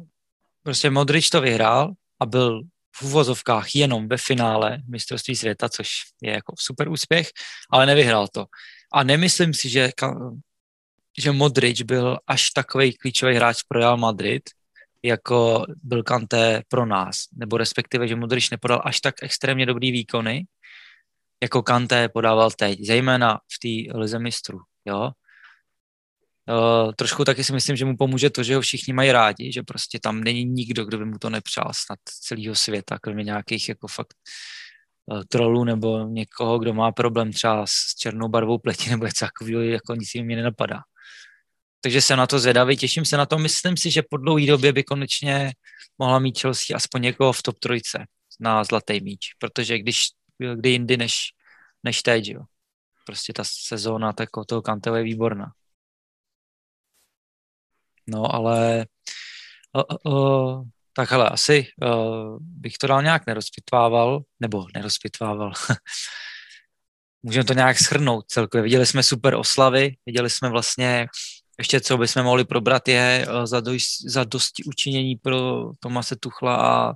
[0.63, 2.61] prostě Modrič to vyhrál a byl
[2.95, 5.89] v uvozovkách jenom ve finále mistrovství světa, což
[6.21, 7.27] je jako super úspěch,
[7.71, 8.45] ale nevyhrál to.
[8.93, 9.91] A nemyslím si, že,
[11.19, 14.43] že Modrič byl až takový klíčový hráč pro Real Madrid,
[15.03, 17.15] jako byl Kanté pro nás.
[17.33, 20.45] Nebo respektive, že Modrič nepodal až tak extrémně dobrý výkony,
[21.43, 23.59] jako Kanté podával teď, zejména v
[23.89, 24.59] té lize mistrů.
[24.85, 25.11] Jo?
[26.49, 29.63] Uh, trošku taky si myslím, že mu pomůže to, že ho všichni mají rádi, že
[29.63, 33.87] prostě tam není nikdo, kdo by mu to nepřál snad celého světa, kromě nějakých jako
[33.87, 34.13] fakt
[35.05, 39.61] uh, trolů nebo někoho, kdo má problém třeba s černou barvou pleti nebo něco takového,
[39.61, 40.79] jako nic jiného mě nenapadá.
[41.81, 43.37] Takže jsem na to zvědavý, těším se na to.
[43.37, 45.53] Myslím si, že po dlouhé době by konečně
[45.97, 48.05] mohla mít Chelsea aspoň někoho v top trojce
[48.39, 49.99] na zlatý míč, protože když
[50.55, 51.17] kdy jindy než,
[51.83, 52.41] než teď, jo.
[53.05, 55.51] Prostě ta sezóna tak toho Kanteho je výborná.
[58.07, 58.85] No, ale
[59.73, 60.63] uh, uh,
[60.93, 65.53] tak hele, asi uh, bych to dál nějak nerozpitvával, nebo nerozpitvával.
[67.23, 68.63] Můžeme to nějak schrnout celkově.
[68.63, 71.07] Viděli jsme super oslavy, viděli jsme vlastně,
[71.59, 76.55] ještě co bychom mohli probrat je uh, za, doj, za dosti učinění pro Tomase Tuchla
[76.55, 76.93] a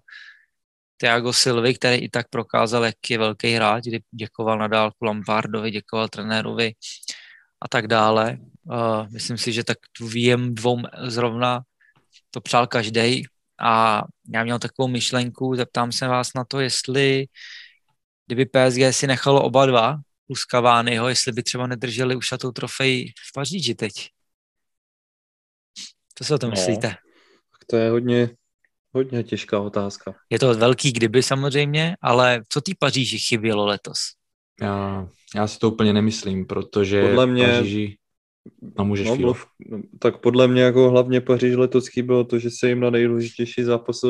[0.97, 5.71] Thiago Silvy, který i tak prokázal, jak je velký hráč, kdy děkoval na dálku Lampardovi,
[5.71, 6.73] děkoval trenérovi
[7.61, 8.37] a tak dále.
[8.63, 11.61] Uh, myslím si, že tak tu VM dvou zrovna
[12.31, 13.23] to přál každý.
[13.61, 14.03] A
[14.33, 17.25] já měl takovou myšlenku, zeptám se vás na to, jestli
[18.27, 19.97] kdyby PSG si nechalo oba dva
[20.27, 20.45] plus
[21.07, 23.93] jestli by třeba nedrželi už tou trofej v Paříži teď.
[26.17, 26.51] Co si o tom No.
[26.51, 26.87] myslíte?
[27.51, 28.29] Tak to je hodně,
[28.93, 30.15] hodně těžká otázka.
[30.29, 33.97] Je to velký kdyby samozřejmě, ale co tý Paříži chybělo letos?
[34.61, 37.97] Já, já si to úplně nemyslím, protože Podle mě- Paříži...
[38.77, 42.49] No můžeš No, mluv, no, tak podle mě jako hlavně Paříž letos chybělo to, že
[42.59, 44.01] se jim na nejdůležitější zápas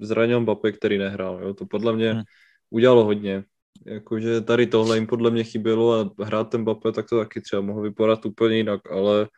[0.00, 1.40] zranil Mbappé, který nehrál.
[1.42, 1.54] Jo?
[1.54, 2.22] To podle mě Hmm.
[2.70, 3.44] udělalo hodně.
[3.86, 7.62] Jakože tady tohle jim podle mě chybělo a hrát ten Mbappé, tak to taky třeba
[7.62, 9.28] mohl vypadat úplně jinak, ale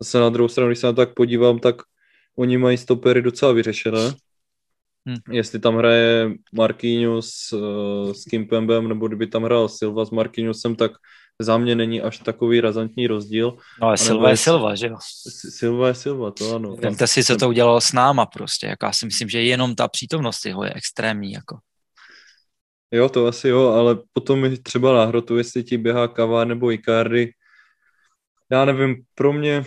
[0.00, 1.76] zase na druhou stranu, když se na to tak podívám, tak
[2.38, 4.14] oni mají stopery docela vyřešené.
[5.06, 5.16] Hmm.
[5.30, 10.92] Jestli tam hraje Marquinhos uh, s Kimpembem, nebo kdyby tam hrál Silva s Marquinhosem, tak
[11.38, 13.56] za mě není až takový razantní rozdíl.
[13.80, 14.96] No ale Silva je Silva, že jo?
[15.50, 16.76] Silva je Silva, to ano.
[16.76, 18.66] Vemte si, co to udělalo s náma prostě.
[18.66, 21.32] Jako já si myslím, že jenom ta přítomnost jeho je extrémní.
[21.32, 21.58] Jako.
[22.90, 26.72] Jo, to asi jo, ale potom je třeba na hrotu, jestli ti běhá Kavá nebo
[26.72, 27.32] Icardi.
[28.52, 29.64] Já nevím, pro mě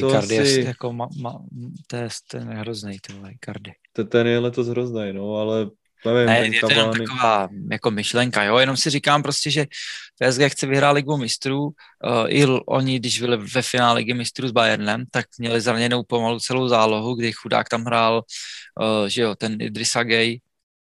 [0.00, 1.38] To Icardi asi- je jako, ma, ma,
[1.86, 3.72] to je, ten je hrozný, ty vole, Icardi.
[3.92, 5.70] te- ten je letos hrozný, no, ale
[6.04, 9.66] nevím, Ne, ten je to jenom taková jako myšlenka, jo, jenom si říkám prostě, že
[10.18, 11.72] PSG chce vyhrát ligu mistrů, uh,
[12.28, 16.68] i oni, když byli ve finále ligy mistrů s Bayernem, tak měli zraněnou pomalu celou
[16.68, 18.22] zálohu, kdy chudák tam hrál,
[18.80, 20.38] uh, že jo, ten Idrissa Gay,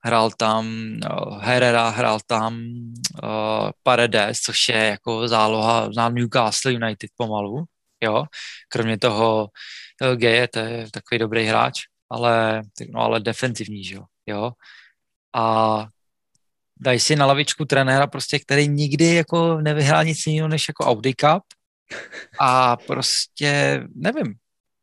[0.08, 2.64] hrál tam uh, Herrera, hrál tam
[3.24, 7.66] uh, Paredes, což je jako záloha na Newcastle United pomalu,
[8.01, 8.24] jo,
[8.70, 9.47] kromě toho
[10.01, 14.51] uh, Gaye, to je takový dobrý hráč, ale, no, ale defenzivní, že jo, jo,
[15.36, 15.86] a
[16.80, 21.14] dají si na lavičku trenéra, prostě, který nikdy jako nevyhrál nic jiného než jako Audi
[21.14, 21.43] Cup.
[22.39, 24.36] A prostě nevím,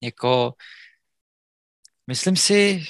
[0.03, 0.53] jako
[2.07, 2.85] myslím si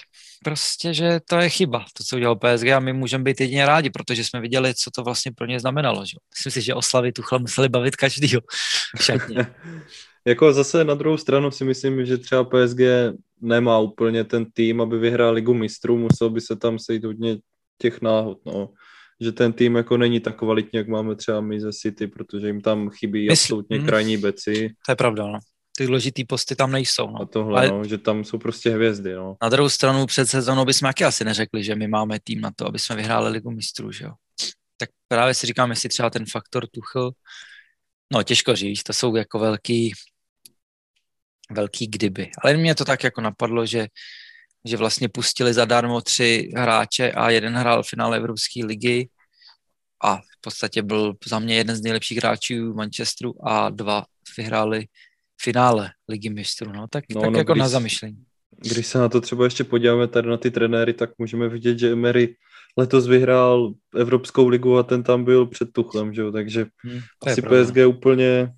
[0.44, 3.90] prostě, že to je chyba, to, co udělal PSG a my můžeme být jedině rádi,
[3.90, 6.06] protože jsme viděli, co to vlastně pro ně znamenalo.
[6.06, 6.16] Že?
[6.36, 8.40] Myslím si, že oslavy Tuchla museli bavit každýho
[9.00, 9.46] šatně.
[10.24, 12.78] jako zase na druhou stranu si myslím, že třeba PSG
[13.40, 17.36] nemá úplně ten tým, aby vyhrál ligu mistrů, musel by se tam sejít hodně
[17.78, 18.70] těch náhod, no.
[19.20, 22.60] Že ten tým jako není tak kvalitní, jak máme třeba my ze City, protože jim
[22.60, 23.86] tam chybí Mysl- absolutně mm.
[23.86, 25.38] krajní beci To je pravda, no.
[25.76, 27.10] Ty důležitý posty tam nejsou.
[27.10, 27.22] No.
[27.22, 29.36] a tohle, Ale- no, že tam jsou prostě hvězdy, no.
[29.42, 32.66] Na druhou stranu před sezónou bychom taky asi neřekli, že my máme tým na to,
[32.66, 34.12] aby jsme vyhráli ligu mistrů, že jo.
[34.76, 37.10] Tak právě si říkám, jestli třeba ten faktor Tuchl,
[38.12, 39.92] no těžko říct, to jsou jako velký,
[41.50, 42.30] velký kdyby.
[42.42, 43.86] Ale mě to tak jako napadlo, že,
[44.64, 49.08] že vlastně pustili zadarmo tři hráče a jeden hrál v finále Evropské ligy
[50.04, 54.04] a v podstatě byl za mě jeden z nejlepších hráčů Manchesteru a dva
[54.38, 54.86] vyhráli
[55.44, 58.24] finále ligy mistrů, no tak, no, tak no, jako když, na zamyšlení.
[58.60, 61.92] Když se na to třeba ještě podíváme tady na ty trenéry, tak můžeme vidět, že
[61.92, 62.36] Emery
[62.76, 66.32] letos vyhrál Evropskou ligu a ten tam byl před Tuchlem, že jo?
[66.32, 68.52] takže hmm, asi PSG úplně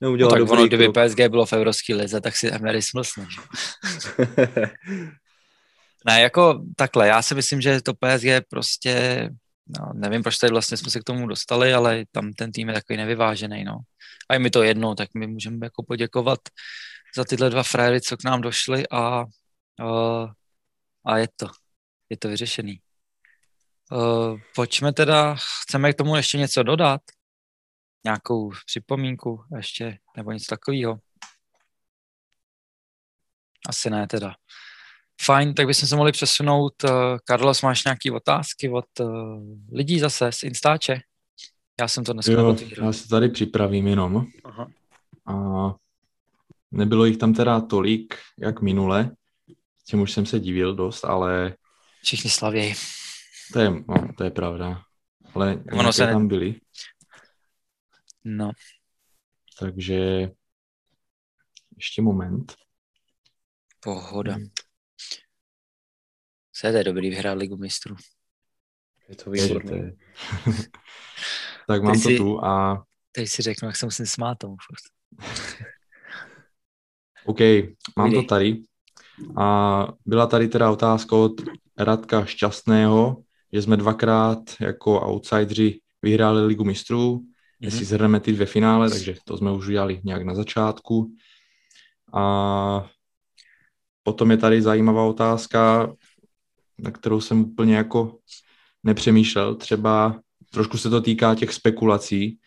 [0.00, 1.06] neudělal no, tak dobrý ono, kdyby krok.
[1.06, 3.26] PSG bylo v Evropské lize, tak si Emery smlsne,
[6.06, 9.28] ne, jako takhle, já si myslím, že to PSG prostě,
[9.68, 12.74] no, nevím, proč tady vlastně jsme se k tomu dostali, ale tam ten tým je
[12.74, 13.78] takový nevyvážený, no.
[14.28, 16.38] A je mi to jedno, tak my můžeme jako poděkovat
[17.16, 19.24] za tyhle dva frajery, co k nám došli a, a,
[21.06, 21.46] a je to,
[22.10, 22.80] je to vyřešený.
[23.92, 27.00] Uh, pojďme teda, chceme k tomu ještě něco dodat?
[28.04, 30.98] Nějakou připomínku ještě, nebo něco takového?
[33.68, 34.34] Asi ne teda.
[35.20, 36.84] Fajn, tak bychom se mohli přesunout.
[36.84, 36.90] Uh,
[37.28, 39.08] Carlos, máš nějaké otázky od uh,
[39.72, 41.00] lidí zase z Instače?
[41.80, 44.26] Já jsem to dneska jo, Já se tady připravím jenom.
[44.44, 44.70] Aha.
[45.26, 45.34] A
[46.70, 49.10] nebylo jich tam teda tolik, jak minule,
[49.78, 51.56] s tím už jsem se divil dost, ale...
[52.02, 52.74] Všichni slavějí.
[53.52, 54.82] To je, no, to je pravda.
[55.34, 56.60] Ale ono se tam byli.
[58.24, 58.50] No.
[59.58, 60.30] Takže
[61.76, 62.54] ještě moment.
[63.80, 64.34] Pohoda.
[64.34, 64.48] Hmm.
[66.58, 67.96] Se je dobrý vyhrát ligu mistrů.
[69.08, 69.92] Je to výborné.
[71.68, 72.84] tak mám teď to si, tu a...
[73.12, 74.82] Teď si řeknu, jak se musím smát tomu furt.
[77.24, 77.38] OK,
[77.96, 78.62] mám to tady.
[79.36, 81.32] A byla tady teda otázka od
[81.78, 87.26] Radka Šťastného, že jsme dvakrát jako outsideri vyhráli ligu mistrů, mm-hmm.
[87.60, 91.14] jestli zhrneme ty dvě finále, takže to jsme už udělali nějak na začátku.
[92.14, 92.90] A
[94.02, 95.92] potom je tady zajímavá otázka,
[96.78, 98.18] na kterou jsem úplně jako
[98.84, 99.54] nepřemýšlel.
[99.54, 100.20] Třeba
[100.50, 102.38] trošku se to týká těch spekulací.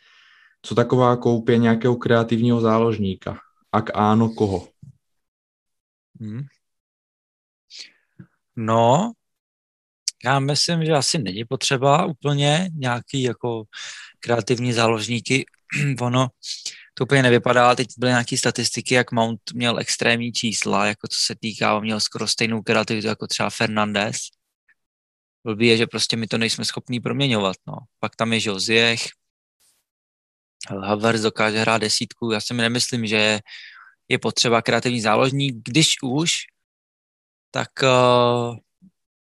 [0.61, 3.39] Co taková koupě nějakého kreativního záložníka?
[3.71, 4.67] Ak áno, koho?
[6.19, 6.43] Hmm.
[8.55, 9.11] No,
[10.25, 13.63] já myslím, že asi není potřeba úplně nějaký jako
[14.19, 15.45] kreativní záložníky.
[16.01, 16.27] ono
[16.94, 21.36] to úplně nevypadá, teď byly nějaké statistiky, jak Mount měl extrémní čísla, jako co se
[21.36, 24.18] týká, měl skoro stejnou kreativitu jako třeba Fernandez.
[25.44, 27.58] Blbý je, že prostě my to nejsme schopní proměňovat.
[27.68, 27.74] No.
[28.00, 29.02] Pak tam je Joziech,
[30.70, 32.32] Havertz dokáže hrát desítku.
[32.32, 33.39] Já si nemyslím, že
[34.10, 35.56] je potřeba kreativní záložník.
[35.66, 36.32] Když už,
[37.52, 38.58] tak uh,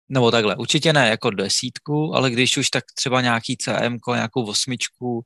[0.09, 5.25] nebo takhle, určitě ne jako desítku, ale když už, tak třeba nějaký CM, nějakou osmičku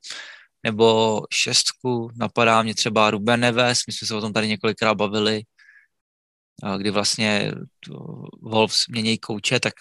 [0.62, 5.42] nebo šestku, napadá mě třeba Ruben Neves, my jsme se o tom tady několikrát bavili,
[6.76, 7.52] kdy vlastně
[8.42, 9.74] Wolves mění kouče, tak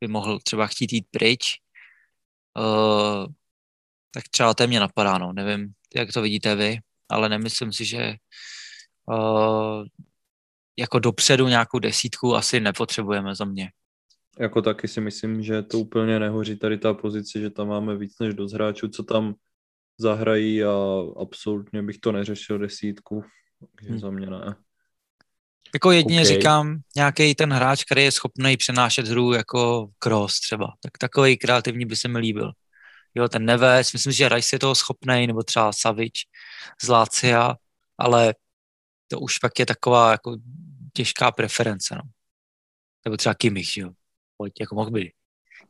[0.00, 1.42] by mohl třeba chtít jít pryč.
[4.10, 5.32] Tak třeba to mě napadá, no.
[5.32, 6.78] Nevím, jak to vidíte vy,
[7.08, 8.14] ale nemyslím si, že
[10.78, 13.70] jako dopředu nějakou desítku asi nepotřebujeme za mě.
[14.38, 18.18] Jako taky si myslím, že to úplně nehoří tady ta pozice, že tam máme víc
[18.18, 19.34] než dost hráčů, co tam
[19.98, 20.74] zahrají a
[21.20, 23.24] absolutně bych to neřešil desítku,
[23.76, 23.98] takže hmm.
[23.98, 24.56] za mě ne.
[25.74, 26.34] Jako jedině okay.
[26.34, 31.86] říkám, nějaký ten hráč, který je schopný přenášet hru jako cross třeba, tak takový kreativní
[31.86, 32.52] by se mi líbil.
[33.14, 36.14] Jo, ten Neves, myslím, že Rice je toho schopný, nebo třeba Savic
[36.82, 37.54] z Lácia,
[37.98, 38.34] ale
[39.08, 40.36] to už pak je taková jako
[40.92, 42.02] těžká preference, no.
[43.04, 43.90] Nebo třeba Kimmich, jo
[44.36, 45.12] pojď, jako mohl by.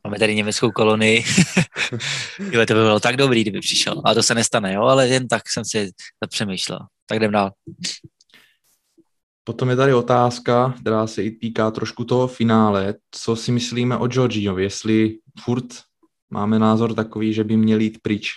[0.03, 1.23] Máme tady německou kolonii.
[2.51, 4.01] jo, to by bylo tak dobrý, kdyby přišel.
[4.05, 5.91] A to se nestane, jo, ale jen tak jsem si
[6.23, 6.79] zapřemýšlel.
[7.05, 7.51] Tak jdem dál.
[9.43, 12.95] Potom je tady otázka, která se i týká trošku toho finále.
[13.11, 14.63] Co si myslíme o Georgiovi?
[14.63, 15.65] Jestli furt
[16.29, 18.31] máme názor takový, že by měl jít pryč?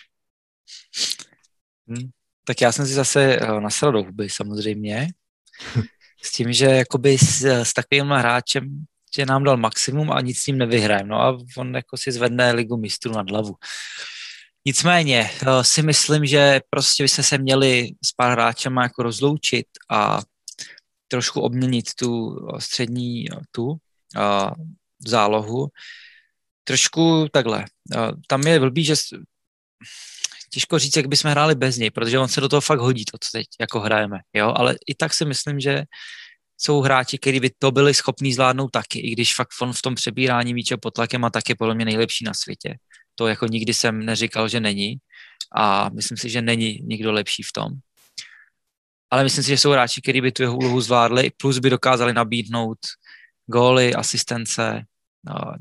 [1.89, 2.11] Hmm,
[2.45, 5.09] tak já jsem si zase eh, nasral do huby samozřejmě.
[6.23, 8.85] S tím, že jakoby s, s takovým hráčem
[9.17, 11.09] že nám dal maximum a nic s ním nevyhrajeme.
[11.09, 13.55] No a on jako si zvedne ligu mistrů nad hlavu.
[14.65, 20.21] Nicméně eh, si myslím, že prostě bychom se měli s pár hráčem jako rozloučit a
[21.09, 23.77] trošku obměnit tu eh, střední eh, tu
[24.17, 24.53] a,
[25.07, 25.69] zálohu.
[26.65, 27.65] Trošku takhle.
[27.97, 28.95] A, tam je blbý, že
[30.51, 33.19] těžko říct, jak bychom hráli bez něj, protože on se do toho fakt hodí, to,
[33.21, 34.19] co teď jako hrajeme.
[34.35, 34.53] Jo?
[34.57, 35.83] Ale i tak si myslím, že
[36.61, 39.95] jsou hráči, kteří by to byli schopní zvládnout taky, i když fakt on v tom
[39.95, 42.77] přebírání míče pod tlakem a tak je podle mě nejlepší na světě.
[43.15, 44.97] To jako nikdy jsem neříkal, že není
[45.57, 47.73] a myslím si, že není nikdo lepší v tom.
[49.11, 52.13] Ale myslím si, že jsou hráči, kteří by tu jeho úlohu zvládli, plus by dokázali
[52.13, 52.79] nabídnout
[53.47, 54.85] góly, asistence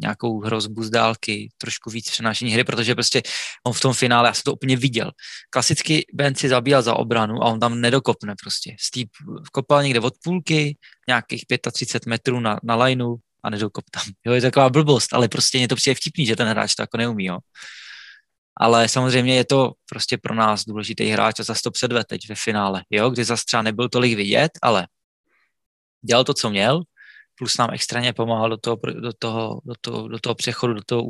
[0.01, 3.21] nějakou hrozbu z dálky, trošku víc přenášení hry, protože prostě
[3.67, 5.11] on v tom finále, já jsem to úplně viděl.
[5.49, 8.75] Klasicky Ben si zabíjel za obranu a on tam nedokopne prostě.
[8.79, 9.09] Steve
[9.51, 14.03] kopal někde od půlky, nějakých 35 metrů na, na lineu a nedokop tam.
[14.25, 16.97] Jo, je taková blbost, ale prostě mě to přijde vtipný, že ten hráč to jako
[16.97, 17.37] neumí, jo.
[18.61, 22.35] Ale samozřejmě je to prostě pro nás důležitý hráč a zase to předve teď ve
[22.35, 24.87] finále, jo, kde zase třeba nebyl tolik vidět, ale
[26.05, 26.81] dělal to, co měl,
[27.39, 31.03] plus nám extrémně pomáhal do toho, do toho, do toho, do toho přechodu, do toho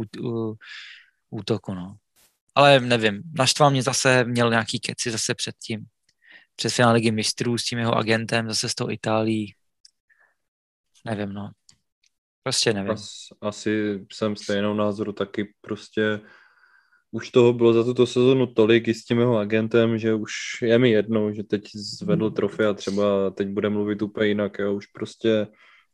[1.30, 1.96] útoku, no.
[2.56, 5.86] Ale nevím, naštval mě zase, měl nějaký keci zase předtím,
[6.56, 9.54] před finále ligy mistrů s tím jeho agentem, zase s tou Itálií.
[11.06, 11.52] Nevím, no.
[12.44, 12.92] Prostě nevím.
[12.92, 13.10] As,
[13.42, 16.20] asi jsem stejnou názoru taky prostě
[17.12, 20.80] už toho bylo za tuto sezonu tolik i s tím jeho agentem, že už je
[20.80, 24.60] mi jedno, že teď zvedl trofej a třeba teď bude mluvit úplně jinak.
[24.60, 24.74] Jo.
[24.74, 25.48] Už prostě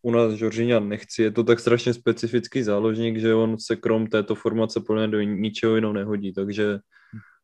[0.05, 1.23] u nás Žoržíňa nechci.
[1.23, 5.75] Je to tak strašně specifický záložník, že on se krom této formace plně do ničeho
[5.75, 6.79] jiného nehodí, takže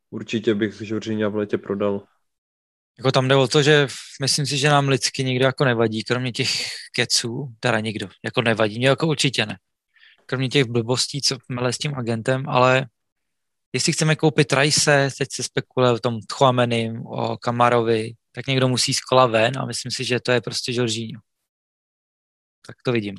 [0.09, 2.03] určitě bych Žoržíňa v letě prodal.
[2.97, 3.87] Jako tam jde o to, že
[4.21, 6.49] myslím si, že nám lidsky nikdo jako nevadí, kromě těch
[6.95, 9.57] keců, teda nikdo, jako nevadí, mě jako určitě ne.
[10.25, 12.85] Kromě těch blbostí, co mele s tím agentem, ale
[13.73, 18.93] jestli chceme koupit Rice, teď se spekuluje o tom Tchouamenim, o Kamarovi, tak někdo musí
[18.93, 21.21] z kola ven a myslím si, že to je prostě Jorginho.
[22.67, 23.15] Tak to vidím.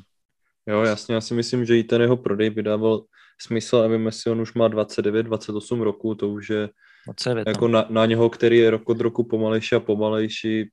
[0.67, 3.03] Jo, jasně, já si myslím, že i ten jeho prodej by dával
[3.41, 6.69] smysl, aby Messi on už má 29, 28 roku, to už je
[7.05, 7.73] 29, jako no.
[7.73, 10.69] na, na něho, který je rok od roku pomalejší a pomalejší.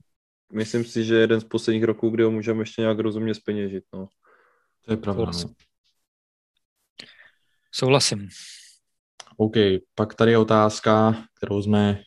[0.53, 3.85] Myslím si, že jeden z posledních roků, kdy ho můžeme ještě nějak rozumně speněžit.
[3.95, 4.09] No.
[4.85, 5.25] To je pravda.
[5.25, 5.55] No.
[7.73, 8.29] Souhlasím.
[9.37, 9.55] OK,
[9.95, 12.03] pak tady je otázka, kterou jsme,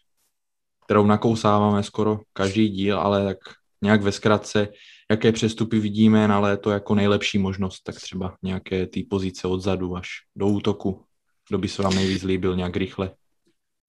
[0.86, 3.38] kterou nakousáváme skoro každý díl, ale tak
[3.82, 4.68] nějak ve zkratce,
[5.14, 10.10] jaké přestupy vidíme na léto jako nejlepší možnost, tak třeba nějaké ty pozice odzadu až
[10.36, 11.06] do útoku.
[11.50, 13.12] Kdo by se vám nejvíc líbil nějak rychle?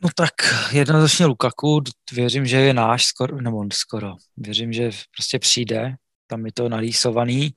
[0.03, 0.35] No tak
[0.73, 1.81] jednoznačně Lukaku,
[2.13, 5.95] věřím, že je náš skoro, nebo skoro, věřím, že prostě přijde,
[6.27, 7.51] tam je to nalísovaný.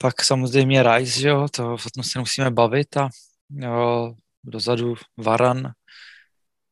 [0.00, 3.08] Pak samozřejmě Rice, že jo, to o tom se musíme bavit a
[3.50, 4.14] jo,
[4.44, 5.72] dozadu Varan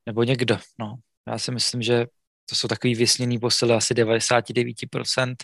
[0.06, 0.58] nebo někdo.
[0.78, 0.94] No.
[1.28, 2.06] Já si myslím, že
[2.48, 5.34] to jsou takový vysněný posily asi 99%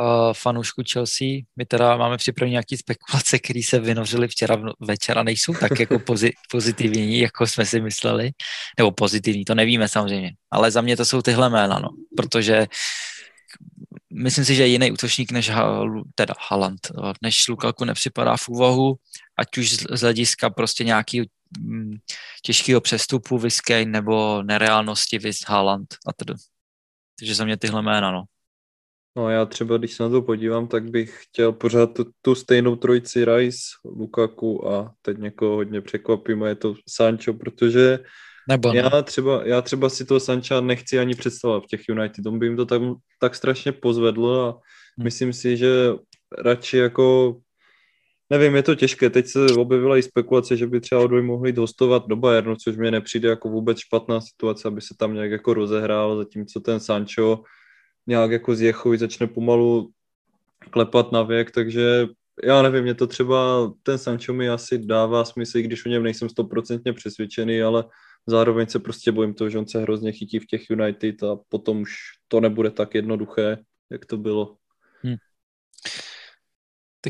[0.00, 1.26] uh, fanoušku Chelsea.
[1.56, 6.32] My teda máme připravené nějaké spekulace, které se vynořily včera večera, nejsou tak jako pozi-
[6.50, 8.30] pozitivní, jako jsme si mysleli.
[8.78, 10.32] Nebo pozitivní, to nevíme samozřejmě.
[10.50, 11.88] Ale za mě to jsou tyhle jména, no.
[12.16, 12.66] Protože
[14.12, 15.50] myslím si, že jiný útočník než
[16.14, 16.80] teda Haaland,
[17.22, 18.94] než Lukaku nepřipadá v úvahu,
[19.38, 21.26] ať už z hlediska prostě nějaký mm,
[22.42, 26.34] těžkého přestupu Viskej nebo nereálnosti Vis Haaland a tedy.
[27.18, 28.24] Takže za mě tyhle jména, no.
[29.16, 32.76] No já třeba, když se na to podívám, tak bych chtěl pořád tu, tu stejnou
[32.76, 37.98] trojici Rice, Lukaku a teď někoho hodně překvapím a je to Sancho, protože
[38.48, 38.78] nebo ne.
[38.78, 42.46] já, třeba, já třeba si toho Sancha nechci ani představovat v těch United, on by
[42.46, 42.82] jim to tak,
[43.20, 45.04] tak strašně pozvedl a hmm.
[45.04, 45.92] myslím si, že
[46.38, 47.36] radši jako
[48.30, 49.10] Nevím, je to těžké.
[49.10, 52.90] Teď se objevila i spekulace, že by třeba odvoj mohli hostovat do Bayernu, což mi
[52.90, 57.42] nepřijde jako vůbec špatná situace, aby se tam nějak jako rozehrál, zatímco ten Sancho
[58.06, 59.90] nějak jako z Jechovi začne pomalu
[60.70, 62.06] klepat na věk, takže
[62.44, 66.02] já nevím, mě to třeba, ten Sancho mi asi dává smysl, i když o něm
[66.02, 67.84] nejsem stoprocentně přesvědčený, ale
[68.26, 71.80] zároveň se prostě bojím toho, že on se hrozně chytí v těch United a potom
[71.80, 71.94] už
[72.28, 73.58] to nebude tak jednoduché,
[73.90, 74.56] jak to bylo.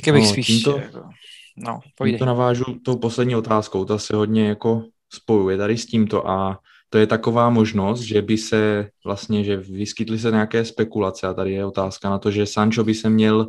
[0.04, 0.46] Tak bych no, spíš...
[0.46, 1.08] Tímto, jako,
[1.56, 6.60] no, tímto navážu tou poslední otázkou, ta se hodně jako spojuje tady s tímto a
[6.90, 11.52] to je taková možnost, že by se vlastně, že vyskytly se nějaké spekulace a tady
[11.52, 13.48] je otázka na to, že Sancho by se měl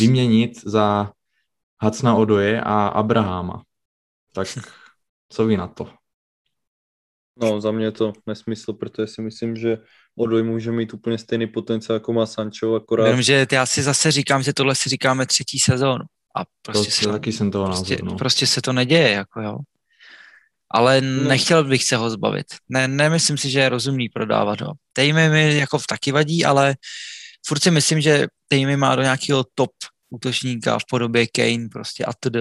[0.00, 1.12] vyměnit za
[1.82, 3.62] Hacna Odoje a Abrahama.
[4.34, 4.48] Tak
[5.28, 5.88] co vy na to?
[7.42, 9.78] No, za mě je to nesmysl, protože si myslím, že
[10.18, 13.06] Odoj může mít úplně stejný potenciál, jako má Sancho, akorát...
[13.06, 16.04] Jenom, že já si zase říkám, že tohle si říkáme třetí sezónu.
[16.36, 18.16] A prostě to, se, taky jsem toho prostě, názor, no.
[18.16, 19.58] prostě se to neděje, jako jo.
[20.70, 21.28] Ale no.
[21.28, 22.46] nechtěl bych se ho zbavit.
[22.68, 24.72] Ne, nemyslím si, že je rozumný prodávat ho.
[24.92, 26.76] Tejmy mi jako v taky vadí, ale
[27.46, 29.70] furt si myslím, že Tejmy má do nějakého top
[30.10, 32.36] útočníka v podobě Kane prostě a td.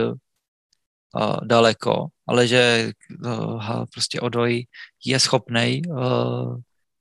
[1.15, 2.91] Uh, daleko, ale že
[3.25, 4.65] uh, prostě Odoj
[5.05, 6.57] je schopný uh,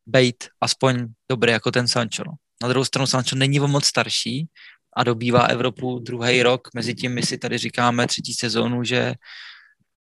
[0.07, 2.23] být aspoň dobrý jako ten Sancho.
[2.27, 2.33] No.
[2.63, 4.47] Na druhou stranu Sancho není o moc starší
[4.97, 9.15] a dobývá Evropu druhý rok, mezi tím my si tady říkáme třetí sezónu, že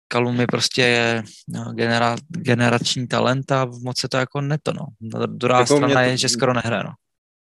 [0.08, 4.86] Kalum je prostě no, genera, generační talent a moc se to jako neto, no.
[5.28, 6.92] Druhá jako strana to, je, že skoro nehraje, no.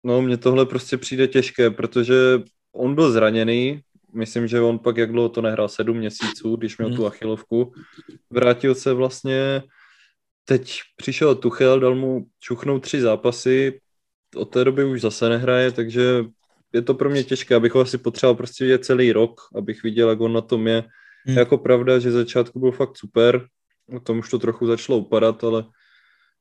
[0.03, 2.16] No, mně tohle prostě přijde těžké, protože
[2.76, 3.82] on byl zraněný,
[4.16, 6.97] myslím, že on pak jak dlouho to nehrál, sedm měsíců, když měl Hmm.
[6.97, 7.74] tu achilovku,
[8.30, 9.63] vrátil se vlastně,
[10.45, 13.82] teď přišel Tuchel, dal mu čuchnout tři zápasy,
[14.36, 16.24] od té doby už zase nehraje, takže
[16.74, 20.09] je to pro mě těžké, abych ho asi potřeboval prostě vidět celý rok, abych viděl,
[20.09, 20.84] jak on na tom je.
[21.26, 21.38] Hmm.
[21.38, 23.47] Jako pravda, že začátku byl fakt super,
[23.95, 25.66] o tom už to trochu začalo upadat, ale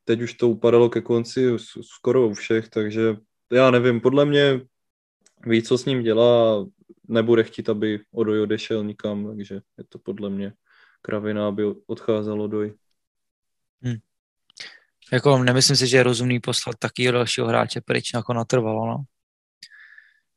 [0.05, 3.16] teď už to upadalo ke konci skoro u všech, takže
[3.53, 4.61] já nevím, podle mě
[5.47, 6.66] ví, co s ním dělá,
[7.09, 10.53] nebude chtít, aby Odoj odešel nikam, takže je to podle mě
[11.03, 12.74] kravina, aby odcházel Odoj.
[15.12, 19.05] Jako nemyslím si, že je rozumný poslat takového dalšího hráče pryč jako natrvalo, no.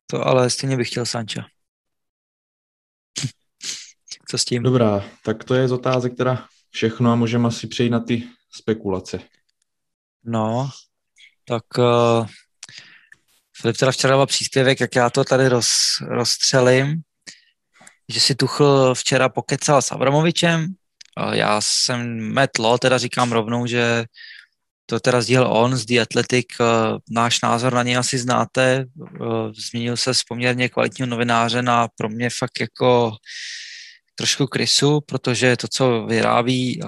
[0.08, 1.48] To ale stejně bych chtěl Sancha.
[4.30, 4.64] Co s tím?
[4.64, 9.20] Dobrá, tak to je z otázek teda všechno a můžeme asi přejít na ty spekulace.
[10.24, 10.70] No,
[11.46, 12.28] tak uh,
[13.62, 15.70] Filip teda včera dal příspěvek, jak já to tady roz,
[16.08, 17.02] rozstřelím,
[18.10, 20.68] že si Tuchl včera pokecal s Abramovičem.
[21.32, 24.06] Já jsem metlo, teda říkám rovnou, že
[24.86, 26.46] to teda sdíl on z The Athletic.
[27.10, 28.86] Náš názor na něj asi znáte.
[29.70, 33.12] Změnil se z poměrně kvalitního novináře na pro mě fakt jako
[34.16, 36.82] trošku krysu, protože to, co vyrábí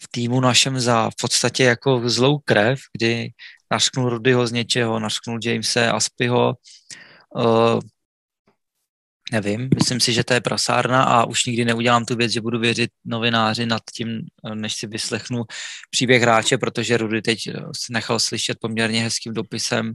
[0.00, 3.30] v týmu našem za v podstatě jako zlou krev, kdy
[3.70, 6.54] nařknul Rudyho z něčeho, nařknul Jamese, Aspyho,
[7.34, 7.80] uh,
[9.32, 12.58] nevím, myslím si, že to je prasárna a už nikdy neudělám tu věc, že budu
[12.58, 14.20] věřit novináři nad tím,
[14.54, 15.44] než si vyslechnu
[15.90, 19.92] příběh hráče, protože Rudy teď eh, si nechal slyšet poměrně hezkým dopisem.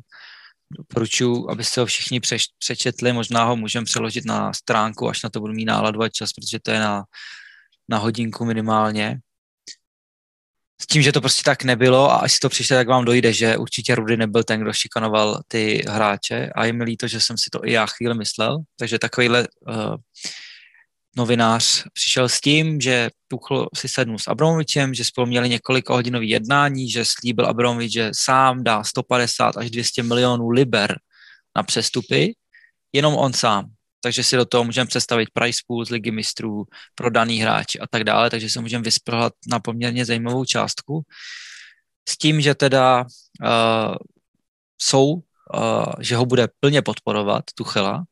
[0.77, 5.39] Doporučuji, abyste ho všichni přeš, přečetli, možná ho můžeme přeložit na stránku, až na to
[5.39, 7.03] budu mít náladu a čas, protože to je na,
[7.89, 9.19] na hodinku minimálně
[10.83, 13.33] s tím, že to prostě tak nebylo a až si to přišlo, tak vám dojde,
[13.33, 16.49] že určitě Rudy nebyl ten, kdo šikanoval ty hráče.
[16.55, 19.95] A je mi líto, že jsem si to i já chvíli myslel, takže takovýhle uh,
[21.17, 26.29] novinář přišel s tím, že Tuchl si sednul s Abramovičem, že spolu měli několik hodinový
[26.29, 30.99] jednání, že slíbil Abramovič, že sám dá 150 až 200 milionů liber
[31.55, 32.35] na přestupy,
[32.93, 33.71] jenom on sám.
[34.03, 38.03] Takže si do toho můžeme představit price pool z ligy mistrů, prodaný hráči a tak
[38.03, 41.01] dále, takže se můžeme vysprhat na poměrně zajímavou částku.
[42.09, 43.05] S tím, že teda
[43.41, 43.95] uh,
[44.81, 48.03] jsou, uh, že ho bude plně podporovat Tuchela,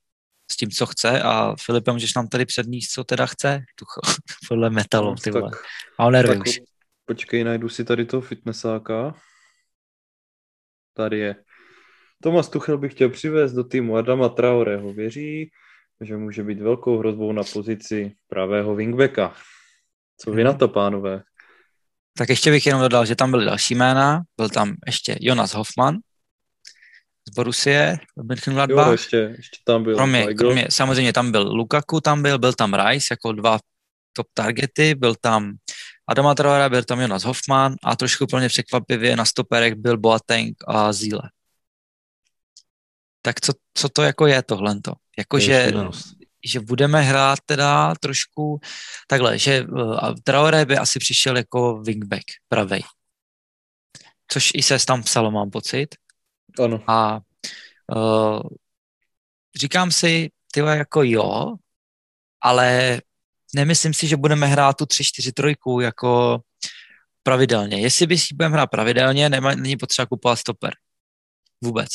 [0.51, 4.15] s tím, co chce a Filipe, můžeš nám tady předníst, co teda chce Tuchel,
[4.47, 5.51] podle metalu, ty vole.
[5.99, 6.59] A on nervy tak už.
[7.05, 9.15] počkej, najdu si tady toho fitnessáka.
[10.93, 11.35] Tady je.
[12.23, 14.93] Tomas Tuchel by chtěl přivést do týmu Adama Traoreho.
[14.93, 15.51] Věří,
[16.01, 19.35] že může být velkou hrozbou na pozici pravého wingbacka.
[20.17, 21.23] Co vy na to, pánové?
[22.17, 25.97] Tak ještě bych jenom dodal, že tam byly další jména, byl tam ještě Jonas Hoffman
[27.29, 28.85] z Borussie, Mönchengladbach.
[28.85, 32.73] Jo, ještě, ještě tam byl kromě, kromě, samozřejmě tam byl Lukaku, tam byl, byl tam
[32.73, 33.59] Rice jako dva
[34.13, 35.53] top targety, byl tam
[36.07, 40.93] Adama Traore, byl tam Jonas Hoffman a trošku mě překvapivě na stoperech byl Boateng a
[40.93, 41.21] Zíle.
[43.21, 44.75] Tak co, co to jako je tohle?
[45.17, 45.71] Jakože
[46.45, 48.59] že budeme hrát teda trošku
[49.07, 52.81] takhle, že uh, Traore by asi přišel jako wingback pravej.
[54.27, 55.87] Což i se tam psalo, mám pocit.
[56.63, 57.19] Ano, A
[57.95, 58.41] uh,
[59.55, 61.55] říkám si, ty jako jo,
[62.41, 63.01] ale
[63.55, 66.41] nemyslím si, že budeme hrát tu 3-4-3 jako
[67.23, 67.81] pravidelně.
[67.81, 70.73] Jestli by si budeme hrát pravidelně, nema, není potřeba kupovat stoper.
[71.61, 71.89] Vůbec.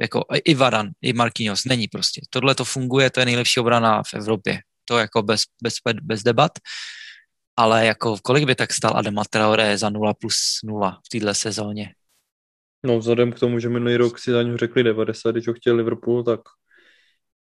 [0.00, 2.20] Jako i Varan, i Marquinhos, není prostě.
[2.30, 4.60] Tohle to funguje, to je nejlepší obrana v Evropě.
[4.84, 6.52] To jako bez, bez, bez debat.
[7.56, 11.94] Ale jako kolik by tak stal Adama Traore za 0 plus 0 v této sezóně?
[12.86, 15.76] no vzhledem k tomu, že minulý rok si za něho řekli 90, když ho chtěl
[15.76, 16.40] Liverpool, tak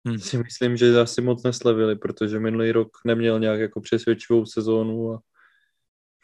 [0.07, 0.19] Hmm.
[0.19, 5.19] si myslím, že asi moc neslevili, protože minulý rok neměl nějak jako přesvědčivou sezónu a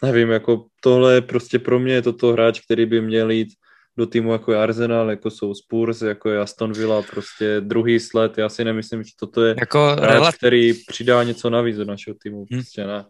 [0.04, 3.50] nevím, jako tohle je prostě pro mě je toto hráč, který by měl jít
[3.98, 8.38] do týmu jako je Arsenal, jako jsou Spurs, jako je Aston Villa, prostě druhý sled,
[8.38, 12.16] já si nemyslím, že toto je Jako, hráč, rela- který přidá něco navíc do našeho
[12.24, 12.60] týmu, Hmm.
[12.60, 13.06] prostě ne.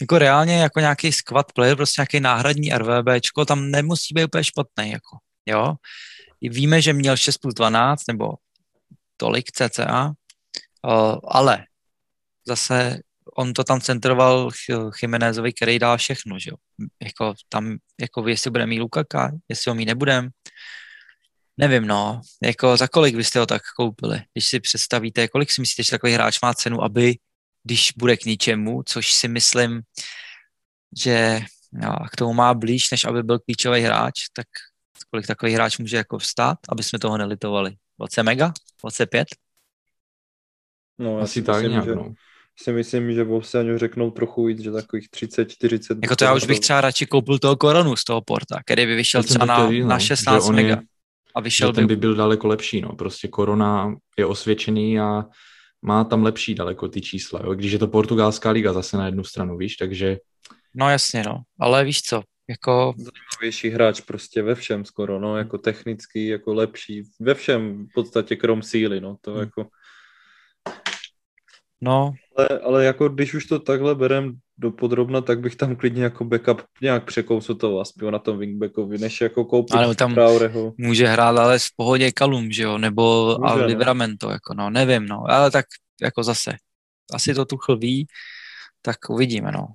[0.00, 4.90] jako reálně jako nějaký squad player, prostě nějaký náhradní RVBčko, tam nemusí být úplně špatný,
[4.90, 5.16] jako,
[5.46, 5.74] jo.
[6.42, 8.32] Víme, že měl 6 plus 12, nebo
[9.16, 10.12] tolik cca,
[10.86, 11.64] uh, ale
[12.48, 13.00] zase
[13.34, 16.56] on to tam centroval Ch- Chimenezovi, který dal všechno, že jo.
[17.02, 20.30] Jako tam, jako jestli bude mít Lukaka, jestli ho mít nebudem,
[21.56, 25.82] nevím, no, jako za kolik byste ho tak koupili, když si představíte, kolik si myslíte,
[25.82, 27.14] že takový hráč má cenu, aby
[27.64, 29.82] když bude k ničemu, což si myslím,
[31.02, 31.40] že
[31.82, 34.46] jo, k tomu má blíž, než aby byl klíčový hráč, tak
[35.10, 37.76] kolik takový hráč může jako vstát, aby jsme toho nelitovali.
[37.98, 38.52] 20 mega?
[38.82, 39.28] 25?
[40.98, 42.14] No, Asi si tak nějak, že, no.
[42.58, 45.98] Si myslím, že Wolvesi řeknou trochu víc, že takových 30, 40.
[46.02, 48.94] Jako to já už bych třeba radši koupil toho koronu z toho porta, který by
[48.94, 50.82] vyšel třeba na, říct, no, na že 16 on je- mega.
[51.34, 52.92] A vyšel Že ten by, by byl daleko lepší, no.
[52.92, 55.24] Prostě korona je osvědčený a
[55.82, 57.54] má tam lepší daleko ty čísla, jo.
[57.54, 60.16] Když je to portugalská liga zase na jednu stranu, víš, takže
[60.74, 62.94] no jasně no, ale víš co, jako
[63.40, 68.36] Větší hráč prostě ve všem skoro, no, jako technický, jako lepší, ve všem v podstatě
[68.36, 69.40] krom síly, no, to Hmm.
[69.40, 69.66] jako,
[71.80, 76.02] no, ale, ale jako když už to takhle berem do podrobna, tak bych tam klidně
[76.02, 80.72] jako backup nějak překousil toho Aspio na tom wingbackovi, než jako koupit Ale tam- Traoreho.
[80.78, 83.64] může hrát ale v pohodě Kalum, že jo, nebo Může.
[83.64, 85.66] Livramento, jako no, nevím, no, ale tak
[86.02, 86.56] jako zase,
[87.12, 88.06] asi to Tuchl ví,
[88.82, 89.66] tak uvidíme, no.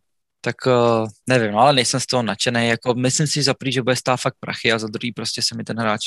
[0.43, 3.81] Tak uh, nevím, no, ale nejsem z toho nadšený, jako myslím si za prvý, že
[3.81, 6.01] bude stát fakt prachy a za druhý prostě se mi ten hráč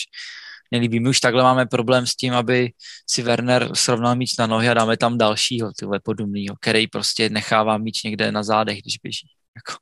[0.74, 1.00] nelíbí.
[1.00, 2.70] My už takhle máme problém s tím, aby
[3.10, 7.78] si Werner srovnal míč na nohy a dáme tam dalšího, tyhle podobnýho, který prostě nechává
[7.78, 9.28] míč někde na zádech, když běží.
[9.56, 9.80] Jako,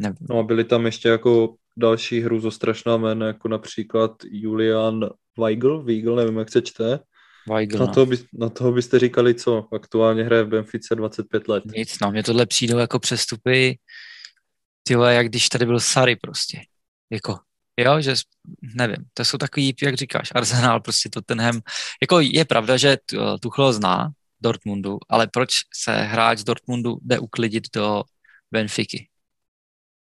[0.00, 0.26] nevím.
[0.30, 5.82] No a byly tam ještě jako další hru zo strašná jména, jako například Julian Weigl,
[5.82, 6.98] Weigl, nevím, jak se čte.
[7.48, 7.92] Weigl, Na no.
[7.92, 9.68] toho, by, na toho byste říkali co?
[9.72, 11.64] Aktuálně hraje v Benfice 25 let.
[11.76, 13.78] Nic, no, mně tohle přijdou jako přestupy,
[14.82, 16.60] tyhle, jak když tady byl Sary prostě.
[17.10, 17.38] Jako,
[17.76, 18.14] jo, že,
[18.62, 21.60] nevím, to jsou takový, jak říkáš, Arsenal, prostě Tottenham.
[22.02, 24.10] Jako je pravda, že tu- Tuchel zná
[24.40, 28.02] Dortmundu, ale proč se hráč Dortmundu jde uklidit do
[28.50, 29.08] Benfiky?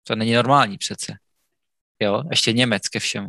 [0.04, 1.14] To není normální přece.
[2.00, 3.28] Jo, ještě Němec ke všemu.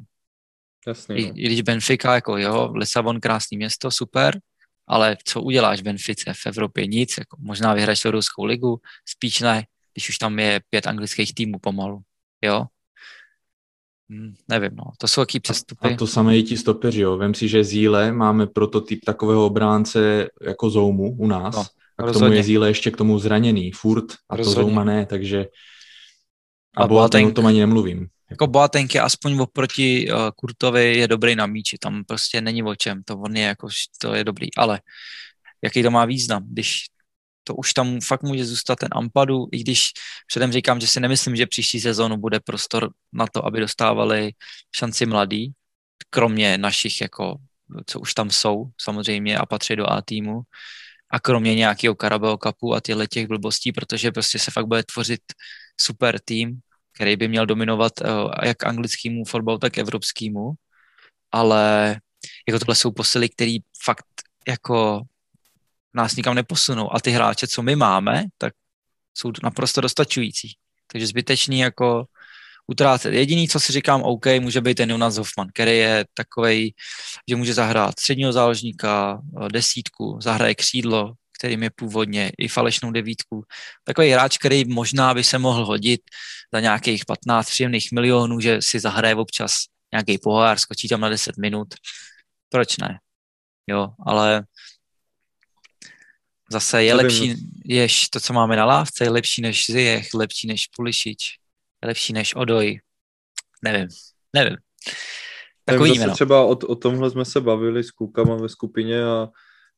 [0.86, 1.32] Jasně, I, no.
[1.36, 4.40] I když Benfica, jako jo, Lisabon, krásný město, super,
[4.86, 6.86] ale co uděláš v Benfice v Evropě?
[6.86, 11.58] Nic, jako možná vyhraješ Evropskou ligu, spíš ne, když už tam je pět anglických týmů
[11.58, 12.02] pomalu,
[12.42, 12.64] jo?
[14.10, 15.88] Hm, nevím, no, to jsou jaký přestupy.
[15.94, 17.16] a to samé i ti stopeři, jo.
[17.16, 21.54] Vem si, že Zíle máme prototyp takového obránce jako Zoumu u nás.
[21.54, 22.36] No, a k tomu rozhodně.
[22.36, 24.54] je Zíle ještě k tomu zraněný, furt, a Rozhodně.
[24.62, 25.46] to Zouma ne, takže
[26.76, 28.08] A a Boateng o tom ani nemluvím.
[28.30, 32.74] Jako Boateng je aspoň oproti uh, Kurtovi je dobrý na míči, tam prostě není o
[32.74, 33.68] čem, to on je jako,
[34.00, 34.80] to je dobrý, ale
[35.64, 36.84] jaký to má význam, když
[37.44, 39.90] to už tam fakt může zůstat ten Ampadu, i když
[40.26, 44.32] předem říkám, že si nemyslím, že příští sezónu bude prostor na to, aby dostávali
[44.76, 45.52] šanci mladí,
[46.10, 47.36] kromě našich, jako,
[47.86, 50.40] co už tam jsou samozřejmě a patří do A týmu,
[51.10, 55.20] a kromě nějakého Carabao Cupu a těchto těch blbostí, protože prostě se fakt bude tvořit
[55.80, 56.60] super tým,
[56.92, 60.52] který by měl dominovat uh, jak anglickému fotbalu, tak evropskému,
[61.32, 61.96] ale
[62.48, 64.06] jako tohle jsou posily, který fakt
[64.48, 65.02] jako
[65.94, 68.54] nás nikam neposunou a ty hráče, co my máme, tak
[69.14, 70.52] jsou naprosto dostačující.
[70.92, 72.04] Takže zbytečný jako
[72.66, 73.14] utrácet.
[73.14, 76.74] Jediný, co si říkám, OK, může být ten Jonas Hoffman, který je takovej,
[77.28, 83.44] že může zahrát středního záložníka, eh, desítku, zahraje křídlo, kterým je původně i falešnou devítku.
[83.84, 86.00] Takový hráč, který možná by se mohl hodit
[86.54, 89.52] za nějakých 15 příjemných milionů, že si zahraje občas
[89.92, 91.68] nějaký pohár, skočí tam na 10 minut.
[92.48, 92.98] Proč ne?
[93.66, 94.44] Jo, ale
[96.52, 97.34] zase je Nevím, lepší,
[97.64, 101.36] jež to, co máme na lávce, je lepší než Ziyech, lepší než Pulišič,
[101.82, 102.80] je lepší než Odoj.
[103.64, 103.88] Nevím,
[104.34, 104.56] nevím.
[105.64, 106.14] Tak Nevím, uvidíme, no.
[106.14, 109.28] třeba o, o tomhle jsme se bavili s klukama ve skupině a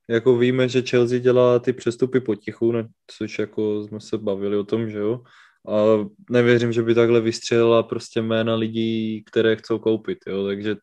[0.08, 4.64] jako víme, že Chelsea dělá ty přestupy potichu, ne, což jako jsme se bavili o
[4.64, 5.20] tom, že jo.
[5.68, 10.76] A nevěřím, že by takhle vystřelila prostě jména lidí, které chcou koupit, jo, takže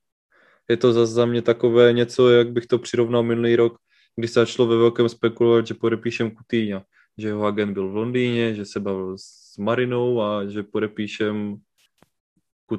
[0.70, 3.78] je to zase za mě takové něco, jak bych to přirovnal minulý rok,
[4.16, 6.82] kdy se začalo ve velkém spekulovat, že podepíšem Coutinho,
[7.18, 11.58] že jeho agent byl v Londýně, že se bavil s Marinou a že podepíšem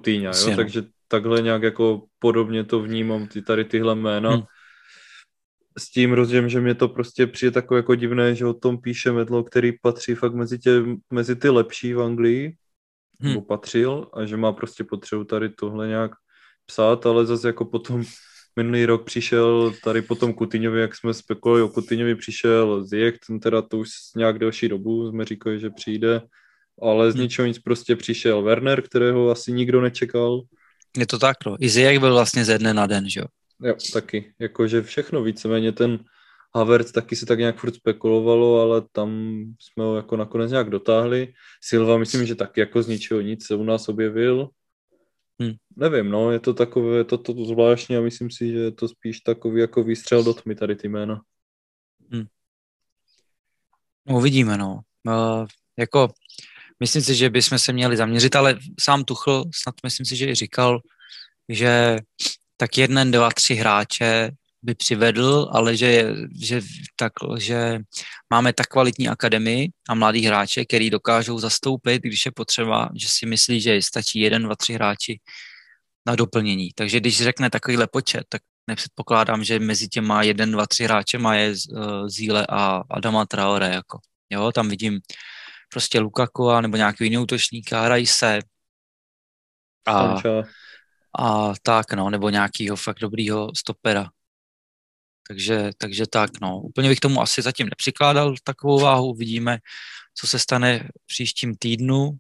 [0.07, 0.57] Jasně, jo, no.
[0.57, 4.31] takže takhle nějak jako podobně to vnímám, ty tady tyhle jména.
[4.31, 4.43] Hmm.
[5.79, 9.13] S tím rozdílem, že mě to prostě přijde takové jako divné, že o tom píše
[9.13, 12.57] Medlo, který patří fakt mezi, tě, mezi ty lepší v Anglii,
[13.23, 13.43] Hmm.
[13.43, 16.11] patřil, a že má prostě potřebu tady tohle nějak
[16.67, 18.03] psát, ale zase jako potom
[18.57, 23.63] minulý rok přišel tady potom Kutyňovi, jak jsme spekulovali o Kutyňovi, přišel Ziyech, ten teda
[23.63, 26.21] to už nějak delší dobu jsme říkali, že přijde,
[26.83, 27.23] ale z Hmm.
[27.23, 30.41] ničeho nic prostě přišel Werner, kterého asi nikdo nečekal.
[30.97, 31.57] Je to tak, no.
[31.61, 33.27] I Ziyech byl vlastně ze dne na den, že jo.
[33.65, 34.33] Jo, taky.
[34.39, 35.99] Jakože všechno víceméně ten
[36.55, 41.33] Havertz taky se tak nějak furt spekulovalo, ale tam jsme ho jako nakonec nějak dotáhli.
[41.63, 44.49] Silva myslím, že taky jako z ničeho nic se u nás objevil.
[45.43, 45.53] Hmm.
[45.77, 48.71] Nevím, no, je to takové, je to, to, to zvláštní a myslím si, že je
[48.73, 51.23] to spíš takový jako výstřel do tmy tady ty jména.
[54.07, 54.81] No, uvidíme, no.
[55.07, 55.47] Uh,
[55.79, 56.09] jako,
[56.81, 60.35] myslím si, že bychom se měli zaměřit, ale sám Tuchl snad myslím si, že i
[60.35, 60.81] říkal,
[61.49, 61.99] že
[62.57, 64.31] tak jeden, dva, tři hráče
[64.63, 66.61] by přivedl, ale že, že,
[66.97, 67.79] tak, že
[68.31, 73.27] máme tak kvalitní akademii a mladí hráče, který dokážou zastoupit, když je potřeba, že si
[73.27, 75.21] myslí, že stačí jeden, dva, tři hráči
[76.07, 76.71] na doplnění.
[76.75, 81.35] Takže když řekne takovýhle počet, tak nepředpokládám, že mezi těma jeden, dva, tři hráče má
[81.35, 83.69] je uh, Zíle a Adama Traore.
[83.69, 83.99] Jako.
[84.31, 85.01] Jo, tam vidím
[85.73, 88.39] prostě Lukaku nebo nějaký jiný útočníka, hrají se
[89.87, 90.17] a,
[91.19, 94.11] a tak, no, nebo nějakýho fakt dobrýho stopera.
[95.29, 96.61] Takže, takže tak, no.
[96.61, 99.15] Úplně bych tomu asi zatím nepřikládal takovou váhu.
[99.15, 99.59] Vidíme,
[100.15, 102.11] co se stane v příštím týdnu,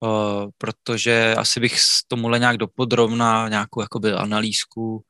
[0.00, 5.04] uh, protože asi bych s tomuhle nějak dopodrobna nějakou jakoby analýzku,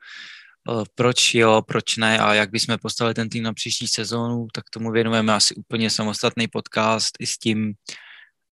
[0.69, 4.65] uh, proč jo, proč ne a jak bychom postavili ten tým na příští sezónu, tak
[4.71, 7.73] tomu věnujeme asi úplně samostatný podcast i s tím,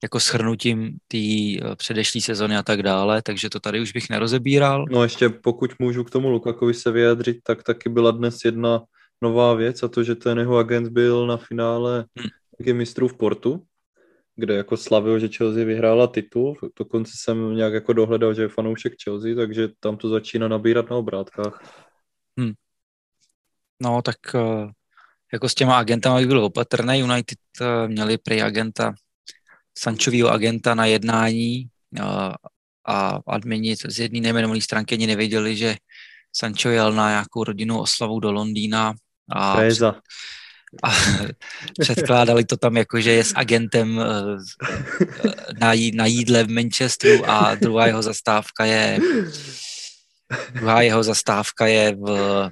[0.02, 4.84] jako schrnutím té eh, předešlé sezony a tak dále, takže to tady už bych nerozebíral.
[4.90, 8.82] No ještě pokud můžu k tomu Lukakovi se vyjádřit, tak taky byla dnes jedna
[9.22, 12.04] nová věc a to, že ten jeho agent byl na finále
[12.66, 12.76] hmm.
[12.76, 13.62] mistrů v Portu,
[14.36, 18.92] kde jako slavil, že Chelsea vyhrála titul, dokonce jsem nějak jako dohledal, že je fanoušek
[19.04, 21.82] Chelsea, takže tam to začíná nabírat na obrátkách.
[22.38, 22.52] Hmm.
[23.82, 24.70] No tak eh,
[25.32, 28.94] jako s těma agentama bych byl opatrný, United eh, měli prý agenta
[29.78, 31.68] Sančovýho agenta na jednání
[32.02, 32.34] a,
[32.86, 35.76] a admini z jedné nejmenované stránky ani nevěděli, že
[36.36, 38.94] Sancho jel na nějakou rodinnou oslavu do Londýna
[39.32, 39.82] a, před,
[40.82, 40.90] a
[41.80, 44.36] předkládali to tam jako, že je s agentem eh,
[45.60, 48.98] na, jí, na jídle v Manchesteru a druhá jeho zastávka je
[50.52, 52.50] druhá jeho zastávka je v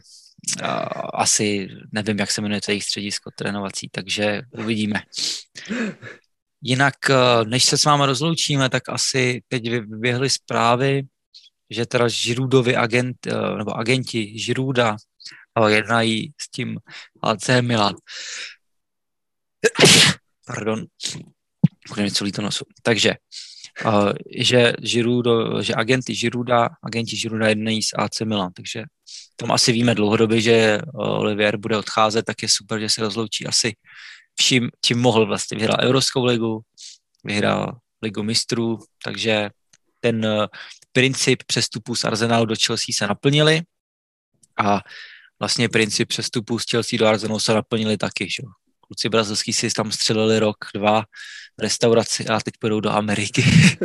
[1.14, 5.02] asi, nevím, jak se jmenuje to jejich středisko trénovací, takže uvidíme.
[6.62, 7.14] Jinak, eh,
[7.44, 11.02] než se s vámi rozloučíme, tak asi teď vyběhly zprávy,
[11.70, 16.78] že teda Žirudovi agent, eh, nebo agenti Žiruda eh, jednají s tím
[17.22, 17.94] AC Milan.
[20.46, 20.84] Pardon,
[21.88, 22.64] bude mi celý to nosu.
[22.82, 23.14] Takže,
[24.38, 28.84] že, Žirudo, že agenti Žiruda, agenti Žiruda jednají s AC Milan, takže
[29.36, 33.72] tam asi víme dlouhodobě, že Olivier bude odcházet, tak je super, že se rozloučí asi
[34.38, 35.58] vším, čím mohl vlastně.
[35.58, 36.60] Vyhrál Evropskou ligu,
[37.24, 39.50] vyhrál ligu mistrů, takže
[40.00, 40.46] ten uh,
[40.92, 43.62] princip přestupu z Arsenalu do Chelsea se naplnili
[44.58, 44.80] a
[45.38, 48.30] vlastně princip přestupu z Chelsea do Arsenalu se naplnili taky.
[48.30, 48.42] Že?
[48.80, 51.04] Kluci brazilský si tam střelili rok, dva
[51.58, 53.44] restauraci a teď půjdou do Ameriky.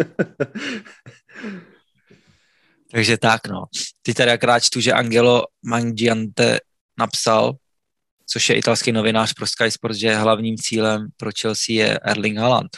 [2.92, 3.64] Takže tak, no.
[4.02, 6.60] Ty tady akrát čtu, že Angelo Mangiante
[6.98, 7.54] napsal,
[8.32, 12.70] což je italský novinář pro Sky Sports, že hlavním cílem pro Chelsea je Erling Haaland.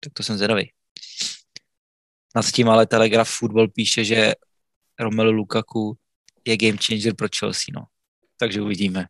[0.00, 0.72] Tak to jsem zvědavý.
[2.36, 4.32] Nad tím ale Telegraph Football píše, že
[4.98, 5.96] Romelu Lukaku
[6.44, 7.84] je game changer pro Chelsea, no.
[8.36, 9.06] Takže uvidíme.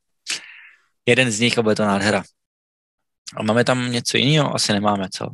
[1.07, 2.25] Jeden z nich a bude to nádhera.
[3.37, 4.55] A máme tam něco jiného?
[4.55, 5.27] Asi nemáme, co?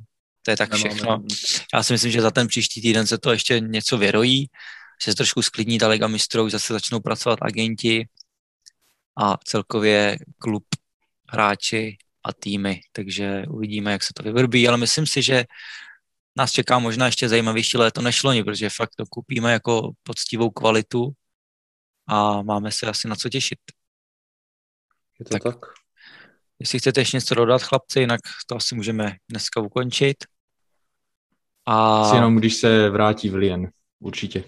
[0.43, 0.91] To je tak nemáme.
[0.91, 1.23] všechno.
[1.75, 4.47] Já si myslím, že za ten příští týden se to ještě něco věrojí,
[5.05, 8.09] že se trošku sklidní ta Liga mistrů, zase začnou pracovat agenti,
[9.19, 10.65] a celkově klub,
[11.29, 15.45] hráči a týmy, takže uvidíme, jak se to vyvrbí, ale myslím si, že
[16.37, 21.13] nás čeká možná ještě zajímavější léto než loni, protože fakt to kupíme jako poctivou kvalitu
[22.07, 23.59] a máme se asi na co těšit.
[25.19, 25.43] Je to tak.
[25.43, 25.57] tak.
[26.59, 30.17] Jestli chcete ještě něco dodat, chlapci, jinak to asi můžeme dneska ukončit.
[31.67, 32.03] A...
[32.03, 34.45] Asi jenom, když se vrátí v Lien, určitě.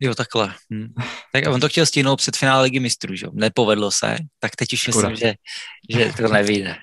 [0.00, 0.54] Jo, takhle.
[0.72, 0.94] Hm.
[1.32, 3.26] Tak on to chtěl stihnout před finále ligy mistrů, že?
[3.32, 5.34] Nepovedlo se, tak teď už myslím, že,
[5.90, 6.76] že to nevyjde.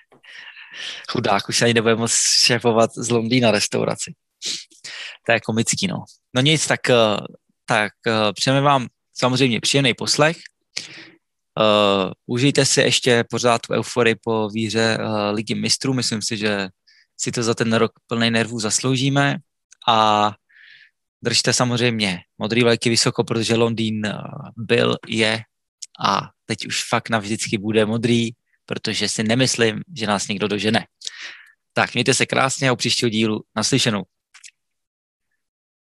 [1.12, 2.14] Chudák, už se ani nebude moc
[2.44, 4.14] šéfovat z Londýna restauraci.
[5.26, 6.04] To je komický, no.
[6.36, 6.96] No nic, tak, eh,
[7.66, 10.38] tak eh, přejeme vám samozřejmě příjemný poslech.
[11.60, 15.94] Uh, užijte si ještě pořád tu euforii po víře uh, ligy mistrů.
[15.94, 16.70] Myslím si, že
[17.18, 19.38] si to za ten rok plný nervů zasloužíme
[19.88, 20.32] a
[21.24, 24.14] držte samozřejmě modrý vlajky vysoko, protože Londýn eh,
[24.58, 25.42] byl, je
[26.06, 28.30] a teď už fakt navždycky bude modrý,
[28.66, 30.86] protože si nemyslím, že nás někdo dožene.
[31.74, 34.04] Tak mějte se krásně a u příštího dílu naslyšenou.